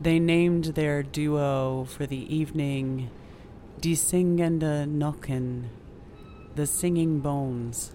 They 0.00 0.18
named 0.18 0.64
their 0.64 1.02
duo 1.04 1.84
for 1.84 2.06
the 2.06 2.34
evening 2.34 3.10
Die 3.80 3.90
Singende 3.90 4.86
Knochen, 4.88 5.66
the 6.56 6.66
Singing 6.66 7.20
Bones 7.20 7.94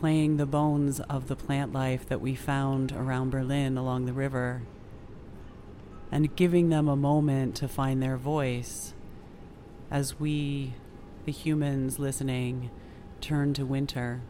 playing 0.00 0.38
the 0.38 0.46
bones 0.46 0.98
of 1.00 1.28
the 1.28 1.36
plant 1.36 1.74
life 1.74 2.08
that 2.08 2.22
we 2.22 2.34
found 2.34 2.90
around 2.90 3.28
Berlin 3.28 3.76
along 3.76 4.06
the 4.06 4.14
river 4.14 4.62
and 6.10 6.34
giving 6.36 6.70
them 6.70 6.88
a 6.88 6.96
moment 6.96 7.54
to 7.54 7.68
find 7.68 8.02
their 8.02 8.16
voice 8.16 8.94
as 9.90 10.18
we, 10.18 10.72
the 11.26 11.32
humans 11.32 11.98
listening, 11.98 12.70
turn 13.20 13.52
to 13.52 13.66
winter. 13.66 14.22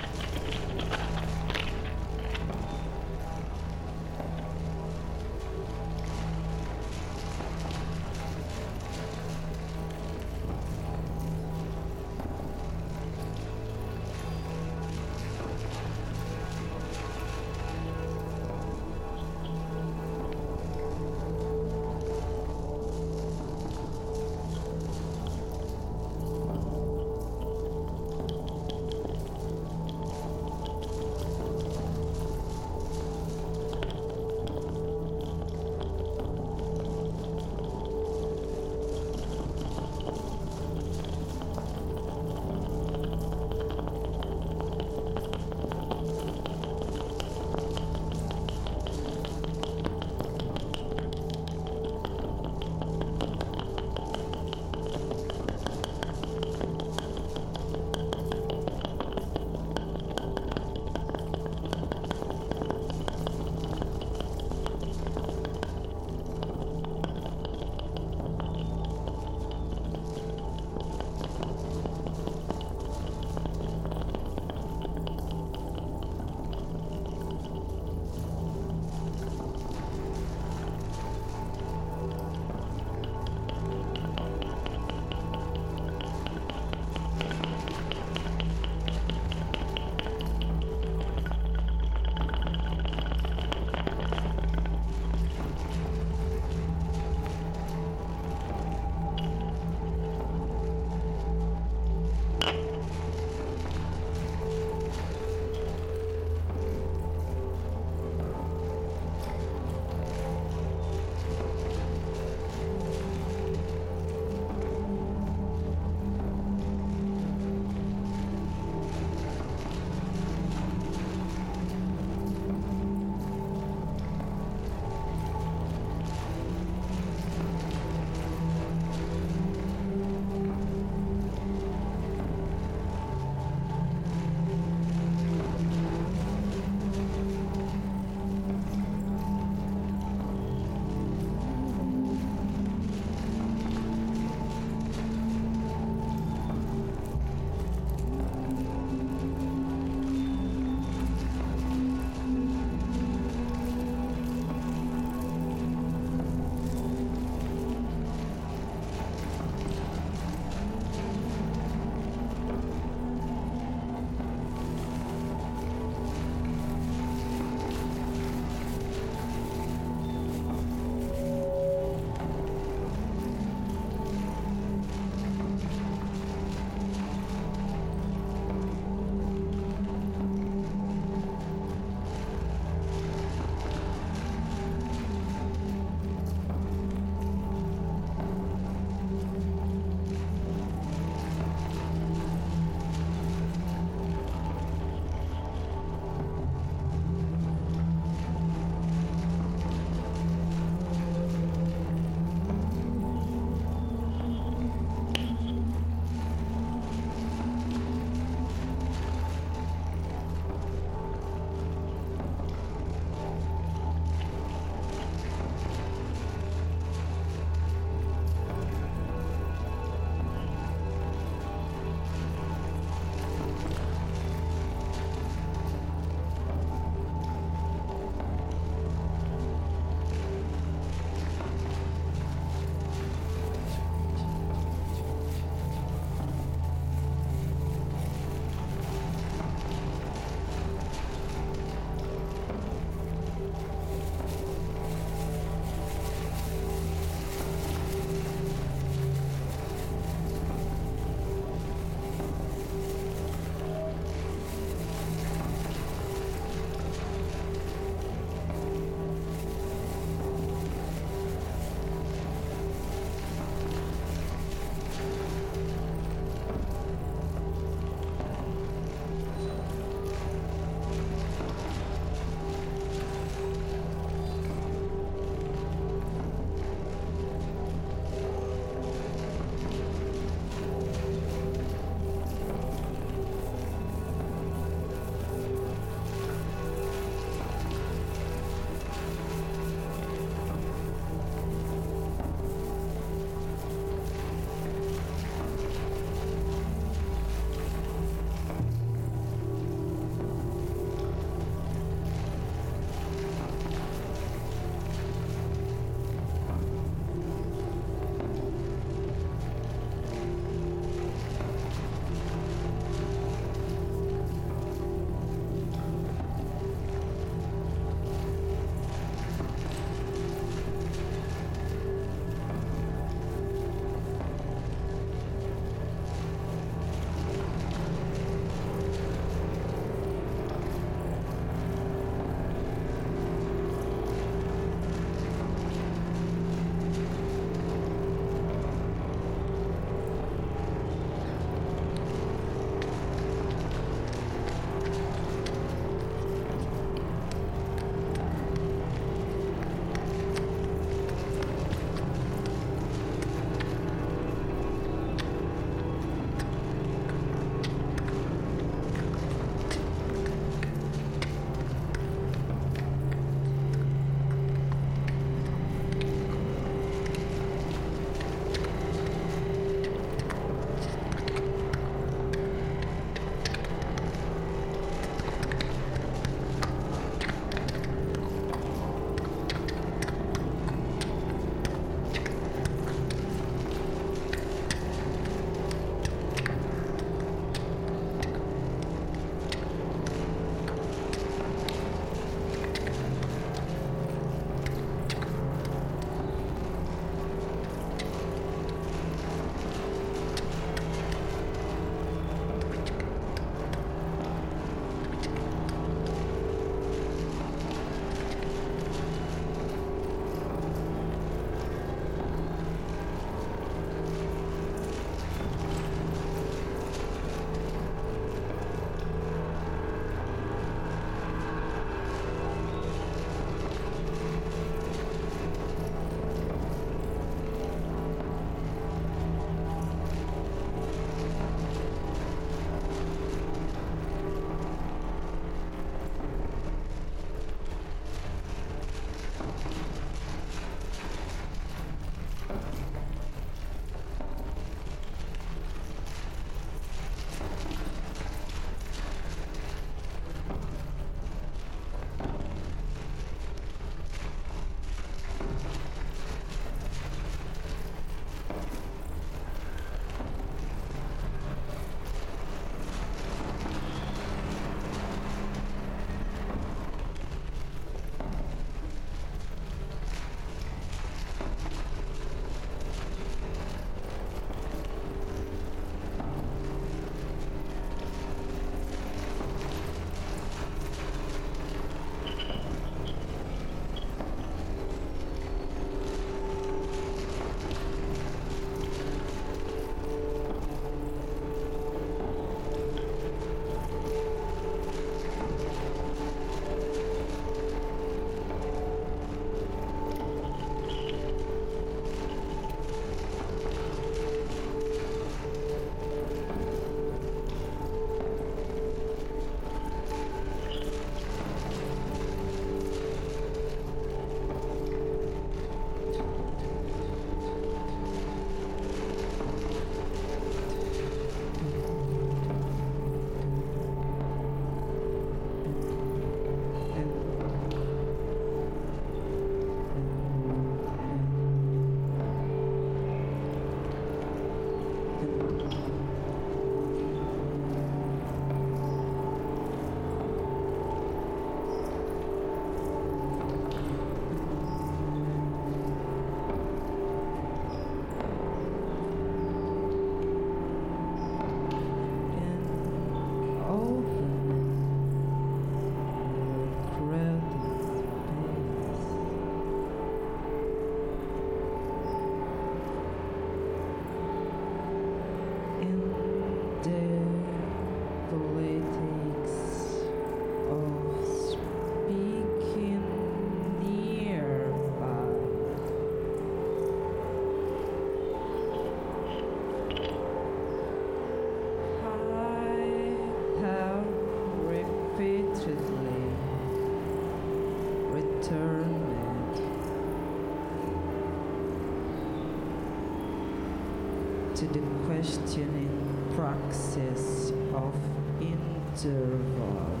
Intervals. 599.04 600.00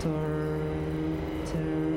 Torterance. 0.00 1.93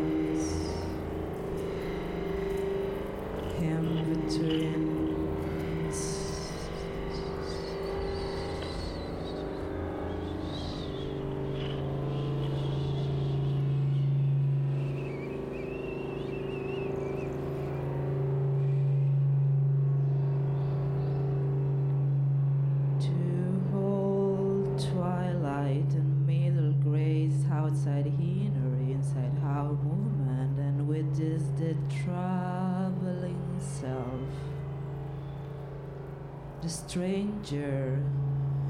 Stranger 37.48 38.04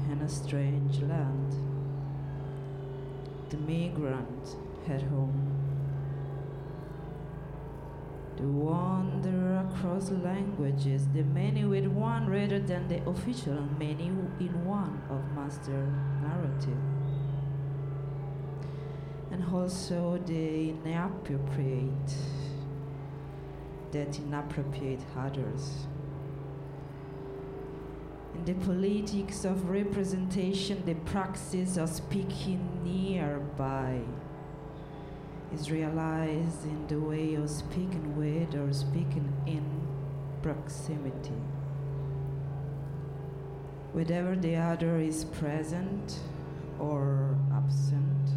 in 0.08 0.22
a 0.22 0.28
strange 0.28 1.00
land, 1.00 1.52
the 3.50 3.56
migrant 3.56 4.56
at 4.88 5.02
home. 5.02 5.54
The 8.36 8.44
wander 8.44 9.66
across 9.68 10.12
languages, 10.12 11.08
the 11.12 11.24
many 11.24 11.64
with 11.64 11.86
one 11.86 12.30
rather 12.30 12.60
than 12.60 12.86
the 12.86 13.02
official 13.10 13.60
many 13.80 14.06
in 14.06 14.64
one 14.64 15.02
of 15.10 15.24
master 15.34 15.92
narrative. 16.22 16.78
And 19.32 19.44
also 19.52 20.20
the 20.24 20.70
inappropriate 20.70 22.14
that 23.90 24.16
inappropriate 24.20 25.00
others. 25.16 25.88
The 28.44 28.54
politics 28.54 29.44
of 29.44 29.68
representation, 29.68 30.82
the 30.86 30.94
praxis 30.94 31.76
of 31.76 31.90
speaking 31.90 32.80
nearby 32.82 34.00
is 35.52 35.70
realized 35.70 36.64
in 36.64 36.86
the 36.86 36.98
way 36.98 37.34
of 37.34 37.50
speaking 37.50 38.16
with 38.16 38.54
or 38.54 38.72
speaking 38.72 39.32
in 39.46 39.64
proximity. 40.42 41.42
Whether 43.92 44.36
the 44.36 44.56
other 44.56 44.98
is 44.98 45.24
present 45.24 46.20
or 46.78 47.36
absent 47.52 48.28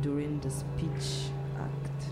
during 0.00 0.40
the 0.40 0.50
speech 0.50 1.30
act. 1.58 2.08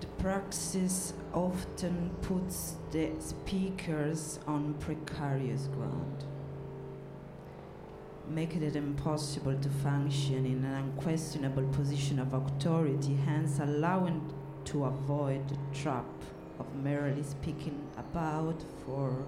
The 0.00 0.06
praxis 0.22 1.14
often 1.34 2.08
puts 2.22 2.76
the 2.92 3.10
speakers 3.18 4.38
on 4.46 4.72
precarious 4.74 5.62
ground, 5.74 6.24
making 8.28 8.62
it 8.62 8.76
impossible 8.76 9.58
to 9.58 9.68
function 9.68 10.46
in 10.46 10.64
an 10.64 10.74
unquestionable 10.74 11.64
position 11.72 12.20
of 12.20 12.32
authority, 12.34 13.16
hence 13.26 13.58
allowing 13.58 14.32
to 14.64 14.84
avoid 14.84 15.42
the 15.48 15.58
trap 15.76 16.06
of 16.60 16.72
merely 16.76 17.24
speaking 17.24 17.84
about, 17.98 18.62
for, 18.86 19.24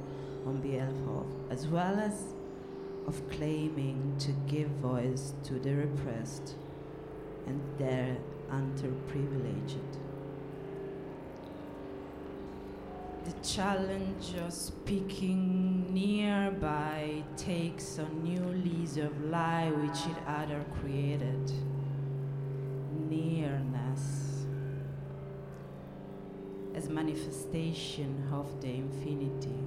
on 0.47 0.61
behalf 0.61 0.95
of, 1.09 1.27
as 1.51 1.67
well 1.67 1.99
as 1.99 2.35
of 3.09 3.21
claiming 3.31 4.15
to 4.21 4.31
give 4.47 4.69
voice 4.81 5.33
to 5.43 5.55
the 5.55 5.75
repressed 5.75 6.55
and 7.49 7.61
their 7.79 8.17
underprivileged. 8.49 10.04
The 13.25 13.33
challenge 13.43 14.35
of 14.45 14.53
speaking 14.53 15.95
nearby 15.95 17.23
takes 17.39 17.97
a 17.97 18.07
new 18.23 18.45
lease 18.45 18.99
of 18.99 19.19
life 19.31 19.73
which 19.77 20.07
it 20.15 20.23
other 20.27 20.63
created. 20.79 21.51
Nearness. 23.09 24.45
As 26.75 26.91
manifestation 26.91 28.29
of 28.31 28.61
the 28.61 28.69
infinity, 28.69 29.65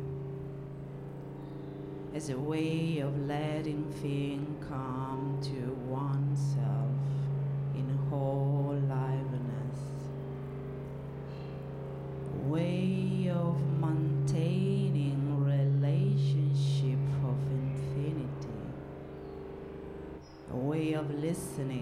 as 2.14 2.30
a 2.30 2.38
way 2.38 3.00
of 3.00 3.18
letting 3.28 3.92
thing 4.02 4.56
come 4.70 5.40
to 5.42 5.74
oneself 5.90 6.92
in 7.74 7.90
whole 8.10 8.47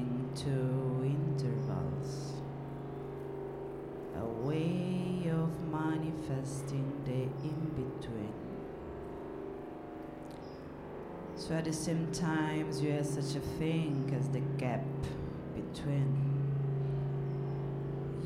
listening 0.05 0.29
to 0.35 1.05
intervals. 1.05 2.33
A 4.17 4.25
way 4.47 5.29
of 5.29 5.49
manifesting 5.71 6.91
the 7.05 7.23
in-between. 7.47 8.33
So 11.35 11.53
at 11.53 11.65
the 11.65 11.73
same 11.73 12.11
time 12.11 12.71
you 12.81 12.91
have 12.91 13.05
such 13.05 13.35
a 13.35 13.41
thing 13.59 14.15
as 14.17 14.29
the 14.29 14.41
gap 14.57 14.83
between. 15.53 16.21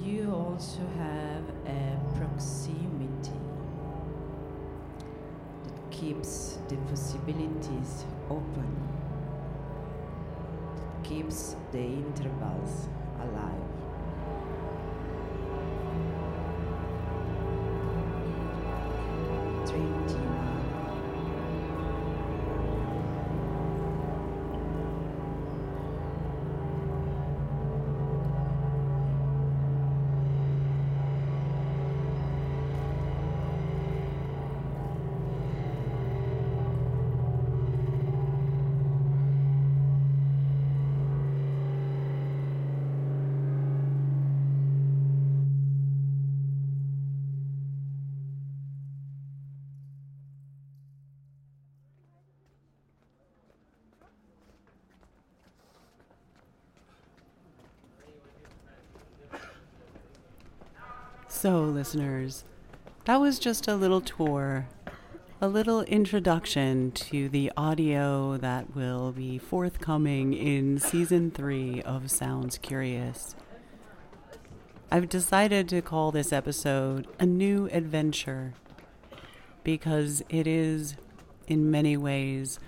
You 0.02 0.34
also 0.34 0.82
have 0.98 1.44
a 1.66 2.00
proximity 2.18 3.32
that 5.64 5.92
keeps 5.92 6.60
the 6.68 6.76
possibilities 6.90 8.06
open, 8.30 8.99
keeps 11.10 11.56
the 11.72 11.80
intervals 11.80 12.88
alive. 13.20 13.69
So, 61.42 61.62
listeners, 61.62 62.44
that 63.06 63.22
was 63.22 63.40
just 63.40 63.70
a 63.70 63.76
little 63.78 64.02
tour, 64.02 64.68
a 65.40 65.48
little 65.48 65.84
introduction 65.84 66.92
to 66.92 67.30
the 67.30 67.50
audio 67.56 68.36
that 68.36 68.76
will 68.76 69.14
be 69.14 69.38
forthcoming 69.38 70.34
in 70.34 70.80
season 70.80 71.32
three 71.32 71.82
of 71.84 72.12
Sounds 72.12 72.58
Curious. 72.58 73.38
I've 74.92 75.08
decided 75.08 75.70
to 75.70 75.82
call 75.82 76.12
this 76.12 76.34
episode 76.34 77.08
A 77.22 77.26
New 77.26 77.70
Adventure 77.72 78.54
because 79.64 80.22
it 80.28 80.46
is, 80.46 80.98
in 81.48 81.72
many 81.72 81.96
ways, 81.96 82.60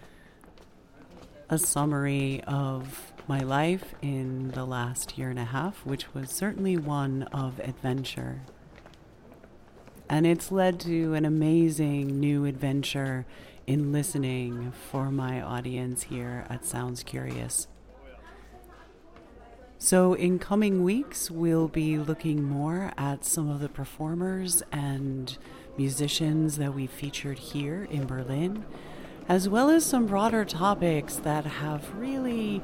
a 1.50 1.58
summary 1.58 2.42
of 2.48 3.12
my 3.28 3.42
life 3.42 3.96
in 4.02 4.52
the 4.52 4.64
last 4.64 5.18
year 5.18 5.30
and 5.30 5.40
a 5.40 5.44
half, 5.44 5.86
which 5.86 6.14
was 6.14 6.30
certainly 6.30 6.78
one 6.78 7.24
of 7.34 7.60
adventure. 7.60 8.44
And 10.12 10.28
it's 10.28 10.52
led 10.52 10.78
to 10.82 11.14
an 11.14 11.24
amazing 11.24 12.20
new 12.20 12.44
adventure 12.44 13.26
in 13.66 13.94
listening 13.94 14.74
for 14.74 15.10
my 15.10 15.42
audience 15.42 16.04
here 16.04 16.46
at 16.50 16.66
Sounds 16.66 17.02
Curious. 17.02 17.70
So, 19.78 20.14
in 20.14 20.38
coming 20.38 20.84
weeks, 20.84 21.32
we'll 21.32 21.70
be 21.70 21.98
looking 21.98 22.44
more 22.44 22.92
at 22.98 23.24
some 23.24 23.50
of 23.50 23.62
the 23.62 23.70
performers 23.70 24.62
and 24.70 25.38
musicians 25.78 26.58
that 26.58 26.76
we 26.76 26.88
featured 26.88 27.40
here 27.40 27.88
in 27.90 28.06
Berlin, 28.06 28.66
as 29.30 29.48
well 29.48 29.70
as 29.70 29.86
some 29.86 30.08
broader 30.08 30.44
topics 30.44 31.16
that 31.16 31.46
have 31.46 31.96
really 31.96 32.62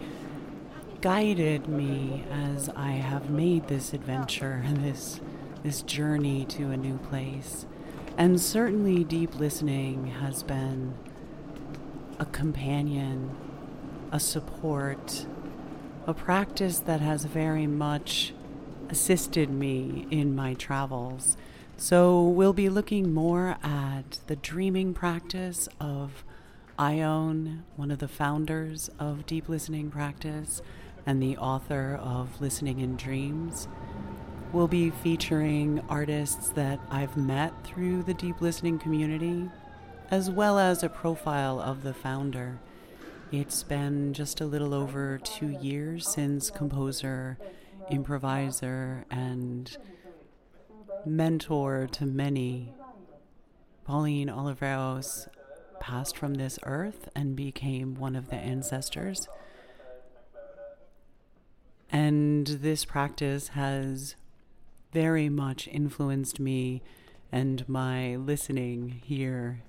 guided 0.99 1.69
me 1.69 2.25
as 2.29 2.67
I 2.75 2.91
have 2.91 3.29
made 3.29 3.69
this 3.69 3.93
adventure 3.93 4.65
this 4.83 5.21
this 5.63 5.81
journey 5.81 6.45
to 6.45 6.71
a 6.71 6.77
new 6.77 6.97
place. 6.97 7.65
And 8.17 8.39
certainly 8.39 9.03
deep 9.03 9.35
listening 9.35 10.07
has 10.07 10.43
been 10.43 10.93
a 12.19 12.25
companion, 12.25 13.35
a 14.11 14.19
support, 14.19 15.27
a 16.05 16.13
practice 16.13 16.79
that 16.79 17.01
has 17.01 17.25
very 17.25 17.67
much 17.67 18.33
assisted 18.89 19.49
me 19.49 20.07
in 20.09 20.35
my 20.35 20.53
travels. 20.53 21.37
So, 21.79 22.23
we'll 22.23 22.53
be 22.53 22.69
looking 22.69 23.13
more 23.13 23.57
at 23.61 24.19
the 24.25 24.35
dreaming 24.35 24.95
practice 24.95 25.69
of 25.79 26.23
Ione, 26.79 27.63
one 27.75 27.91
of 27.91 27.99
the 27.99 28.07
founders 28.07 28.89
of 28.97 29.27
Deep 29.27 29.47
Listening 29.47 29.91
Practice 29.91 30.61
and 31.05 31.21
the 31.21 31.37
author 31.37 31.99
of 32.01 32.41
Listening 32.41 32.79
in 32.79 32.95
Dreams. 32.95 33.67
We'll 34.53 34.69
be 34.69 34.91
featuring 34.91 35.81
artists 35.89 36.49
that 36.51 36.79
I've 36.89 37.17
met 37.17 37.51
through 37.65 38.03
the 38.03 38.13
Deep 38.13 38.39
Listening 38.39 38.79
community, 38.79 39.49
as 40.09 40.31
well 40.31 40.57
as 40.57 40.81
a 40.83 40.89
profile 40.89 41.59
of 41.59 41.83
the 41.83 41.93
founder. 41.93 42.59
It's 43.29 43.63
been 43.63 44.13
just 44.13 44.39
a 44.39 44.45
little 44.45 44.73
over 44.73 45.17
two 45.17 45.49
years 45.49 46.07
since 46.07 46.49
composer, 46.49 47.37
improviser, 47.91 49.05
and 49.11 49.75
mentor 51.05 51.87
to 51.91 52.05
many, 52.05 52.73
Pauline 53.83 54.29
Oliveros, 54.29 55.27
passed 55.81 56.17
from 56.17 56.35
this 56.35 56.57
earth 56.63 57.09
and 57.13 57.35
became 57.35 57.95
one 57.95 58.15
of 58.15 58.29
the 58.29 58.37
ancestors. 58.37 59.27
And 61.91 62.47
this 62.47 62.85
practice 62.85 63.49
has 63.49 64.15
very 64.91 65.29
much 65.29 65.67
influenced 65.67 66.39
me 66.39 66.81
and 67.31 67.67
my 67.67 68.15
listening 68.15 69.01
here 69.03 69.63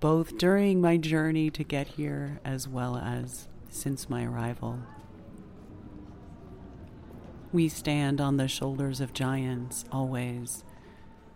both 0.00 0.38
during 0.38 0.80
my 0.80 0.96
journey 0.96 1.50
to 1.50 1.64
get 1.64 1.88
here 1.88 2.40
as 2.44 2.68
well 2.68 2.96
as 2.96 3.48
since 3.68 4.08
my 4.08 4.24
arrival. 4.24 4.78
We 7.52 7.68
stand 7.68 8.20
on 8.20 8.36
the 8.36 8.46
shoulders 8.46 9.00
of 9.00 9.12
giants 9.12 9.84
always, 9.90 10.62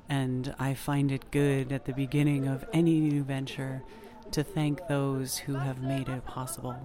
and 0.08 0.54
I 0.58 0.74
find 0.74 1.10
it 1.10 1.30
good 1.30 1.72
at 1.72 1.86
the 1.86 1.92
beginning 1.92 2.46
of 2.46 2.64
any 2.72 3.00
new 3.00 3.24
venture 3.24 3.82
to 4.30 4.44
thank 4.44 4.86
those 4.86 5.38
who 5.38 5.54
have 5.54 5.82
made 5.82 6.08
it 6.08 6.24
possible. 6.24 6.76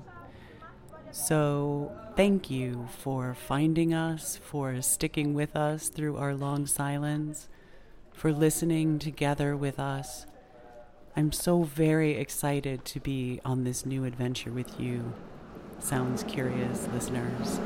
So, 1.11 1.91
thank 2.15 2.49
you 2.49 2.88
for 2.99 3.34
finding 3.34 3.93
us, 3.93 4.38
for 4.38 4.81
sticking 4.81 5.34
with 5.34 5.55
us 5.55 5.89
through 5.89 6.17
our 6.17 6.35
long 6.35 6.67
silence, 6.67 7.47
for 8.13 8.31
listening 8.31 8.99
together 8.99 9.55
with 9.55 9.79
us 9.79 10.25
I'm 11.17 11.31
so 11.31 11.63
very 11.63 12.11
excited 12.11 12.85
to 12.85 12.99
be 12.99 13.41
on 13.43 13.63
this 13.63 13.88
new 13.88 14.03
adventure 14.05 14.51
with 14.51 14.79
you, 14.79 15.13
Sounds 15.79 16.21
Curious 16.21 16.88
listeners. 16.93 17.59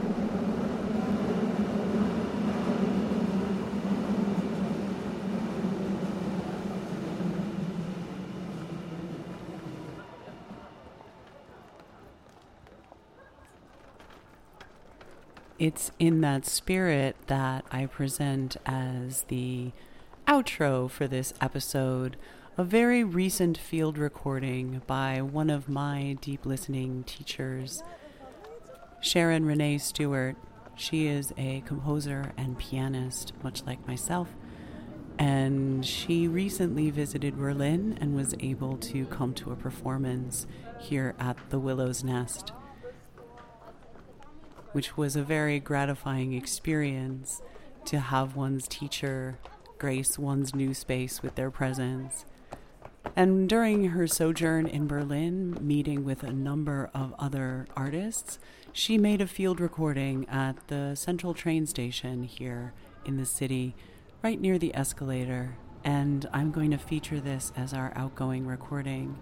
It's 15.62 15.92
in 16.00 16.22
that 16.22 16.48
spirit 16.48 17.16
that 17.28 17.66
I 17.72 17.86
present 17.86 18.58
as 18.66 19.26
the 19.28 19.74
outro 20.28 20.90
for 20.90 21.08
this 21.08 21.36
episode 21.40 22.18
a 22.58 22.64
very 22.64 23.04
recent 23.04 23.60
field 23.60 24.00
recording 24.00 24.82
by 24.88 25.22
one 25.22 25.52
of 25.52 25.70
my 25.70 26.18
deep 26.20 26.48
listening 26.48 27.04
teachers, 27.04 27.84
Sharon 29.02 29.46
Renee 29.46 29.78
Stewart. 29.78 30.36
She 30.76 31.06
is 31.06 31.32
a 31.38 31.62
composer 31.68 32.34
and 32.38 32.58
pianist, 32.58 33.34
much 33.44 33.64
like 33.64 33.86
myself. 33.86 34.30
And 35.20 35.86
she 35.86 36.28
recently 36.28 36.90
visited 36.90 37.38
Berlin 37.38 38.00
and 38.02 38.16
was 38.16 38.34
able 38.40 38.78
to 38.78 39.06
come 39.06 39.36
to 39.36 39.52
a 39.52 39.56
performance 39.56 40.48
here 40.80 41.14
at 41.20 41.38
the 41.52 41.60
Willow's 41.60 42.04
Nest, 42.04 42.52
which 44.72 44.98
was 44.98 45.16
a 45.16 45.24
very 45.24 45.60
gratifying 45.60 46.34
experience 46.34 47.42
to 47.86 48.00
have 48.00 48.36
one's 48.36 48.68
teacher 48.68 49.38
grace 49.78 50.20
one's 50.20 50.54
new 50.54 50.74
space 50.74 51.24
with 51.24 51.36
their 51.36 51.50
presence 51.50 52.26
and 53.16 53.50
during 53.50 53.90
her 53.90 54.08
sojourn 54.08 54.68
in 54.68 54.88
Berlin, 54.88 55.58
meeting 55.60 56.06
with 56.06 56.24
a 56.24 56.32
number 56.32 56.90
of 56.94 57.14
other 57.20 57.68
artists, 57.76 58.40
she 58.72 58.98
made 58.98 59.22
a 59.22 59.28
field 59.28 59.60
recording 59.60 60.28
at 60.30 60.68
the 60.68 60.96
central 60.96 61.34
train 61.34 61.66
station 61.66 62.24
here 62.24 62.74
in 63.06 63.18
the 63.18 63.26
city, 63.26 63.76
right 64.24 64.40
near 64.40 64.58
the 64.58 64.74
escalator. 64.76 65.58
And 65.84 66.28
I'm 66.32 66.52
going 66.52 66.72
to 66.72 66.78
feature 66.78 67.20
this 67.20 67.52
as 67.58 67.74
our 67.74 67.92
outgoing 67.96 68.46
recording. 68.46 69.18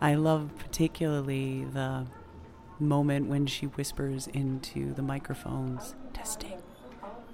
I 0.00 0.14
love 0.14 0.50
particularly 0.58 1.64
the 1.64 2.06
moment 2.78 3.28
when 3.28 3.46
she 3.46 3.66
whispers 3.66 4.26
into 4.28 4.92
the 4.94 5.02
microphones, 5.02 5.94
testing. 6.12 6.60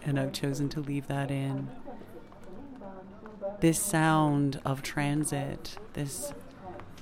And 0.04 0.18
I've 0.18 0.32
chosen 0.32 0.68
to 0.70 0.80
leave 0.80 1.06
that 1.08 1.30
in 1.30 1.68
this 3.60 3.80
sound 3.80 4.60
of 4.64 4.82
transit, 4.82 5.78
this 5.94 6.32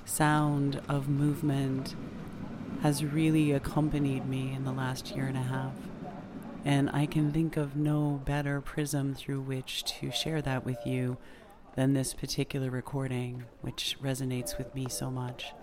sound 0.05 0.81
of 0.89 1.07
movement 1.07 1.95
has 2.81 3.03
really 3.03 3.51
accompanied 3.51 4.27
me 4.27 4.53
in 4.53 4.63
the 4.63 4.71
last 4.71 5.15
year 5.15 5.25
and 5.25 5.37
a 5.37 5.41
half. 5.41 5.73
And 6.65 6.89
I 6.89 7.05
can 7.05 7.31
think 7.31 7.57
of 7.57 7.75
no 7.75 8.21
better 8.25 8.59
prism 8.59 9.13
through 9.13 9.41
which 9.41 9.83
to 9.99 10.11
share 10.11 10.41
that 10.41 10.65
with 10.65 10.79
you 10.85 11.17
than 11.75 11.93
this 11.93 12.13
particular 12.13 12.69
recording, 12.69 13.43
which 13.61 13.97
resonates 14.01 14.57
with 14.57 14.73
me 14.73 14.87
so 14.89 15.11
much. 15.11 15.53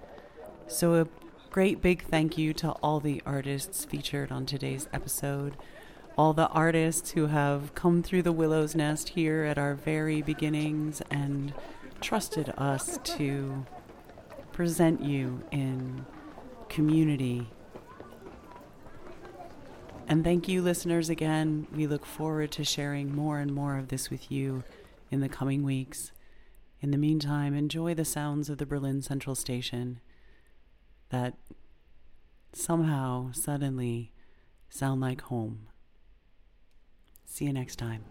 So, 0.66 0.94
a 0.94 1.08
great 1.54 1.80
big 1.80 2.02
thank 2.02 2.36
you 2.36 2.52
to 2.52 2.72
all 2.82 2.98
the 2.98 3.22
artists 3.24 3.84
featured 3.84 4.32
on 4.32 4.44
today's 4.44 4.88
episode 4.92 5.56
all 6.18 6.32
the 6.32 6.48
artists 6.48 7.12
who 7.12 7.26
have 7.26 7.72
come 7.76 8.02
through 8.02 8.22
the 8.22 8.32
Willow's 8.32 8.74
Nest 8.74 9.10
here 9.10 9.44
at 9.44 9.56
our 9.56 9.76
very 9.76 10.20
beginnings 10.20 11.00
and 11.12 11.54
trusted 12.00 12.52
us 12.58 12.98
to 13.04 13.64
present 14.50 15.00
you 15.00 15.44
in 15.52 16.04
community. 16.68 17.48
And 20.08 20.24
thank 20.24 20.48
you, 20.48 20.60
listeners, 20.60 21.08
again. 21.08 21.68
We 21.72 21.86
look 21.86 22.04
forward 22.04 22.50
to 22.50 22.64
sharing 22.64 23.14
more 23.14 23.38
and 23.38 23.54
more 23.54 23.78
of 23.78 23.88
this 23.88 24.10
with 24.10 24.28
you 24.28 24.64
in 25.12 25.20
the 25.20 25.28
coming 25.28 25.62
weeks. 25.62 26.10
In 26.80 26.90
the 26.90 26.98
meantime, 26.98 27.54
enjoy 27.54 27.94
the 27.94 28.04
sounds 28.04 28.50
of 28.50 28.58
the 28.58 28.66
Berlin 28.66 29.02
Central 29.02 29.36
Station 29.36 30.00
that 31.10 31.34
somehow, 32.52 33.32
suddenly, 33.32 34.12
sound 34.68 35.00
like 35.00 35.22
home. 35.22 35.68
See 37.24 37.46
you 37.46 37.52
next 37.52 37.76
time. 37.76 38.04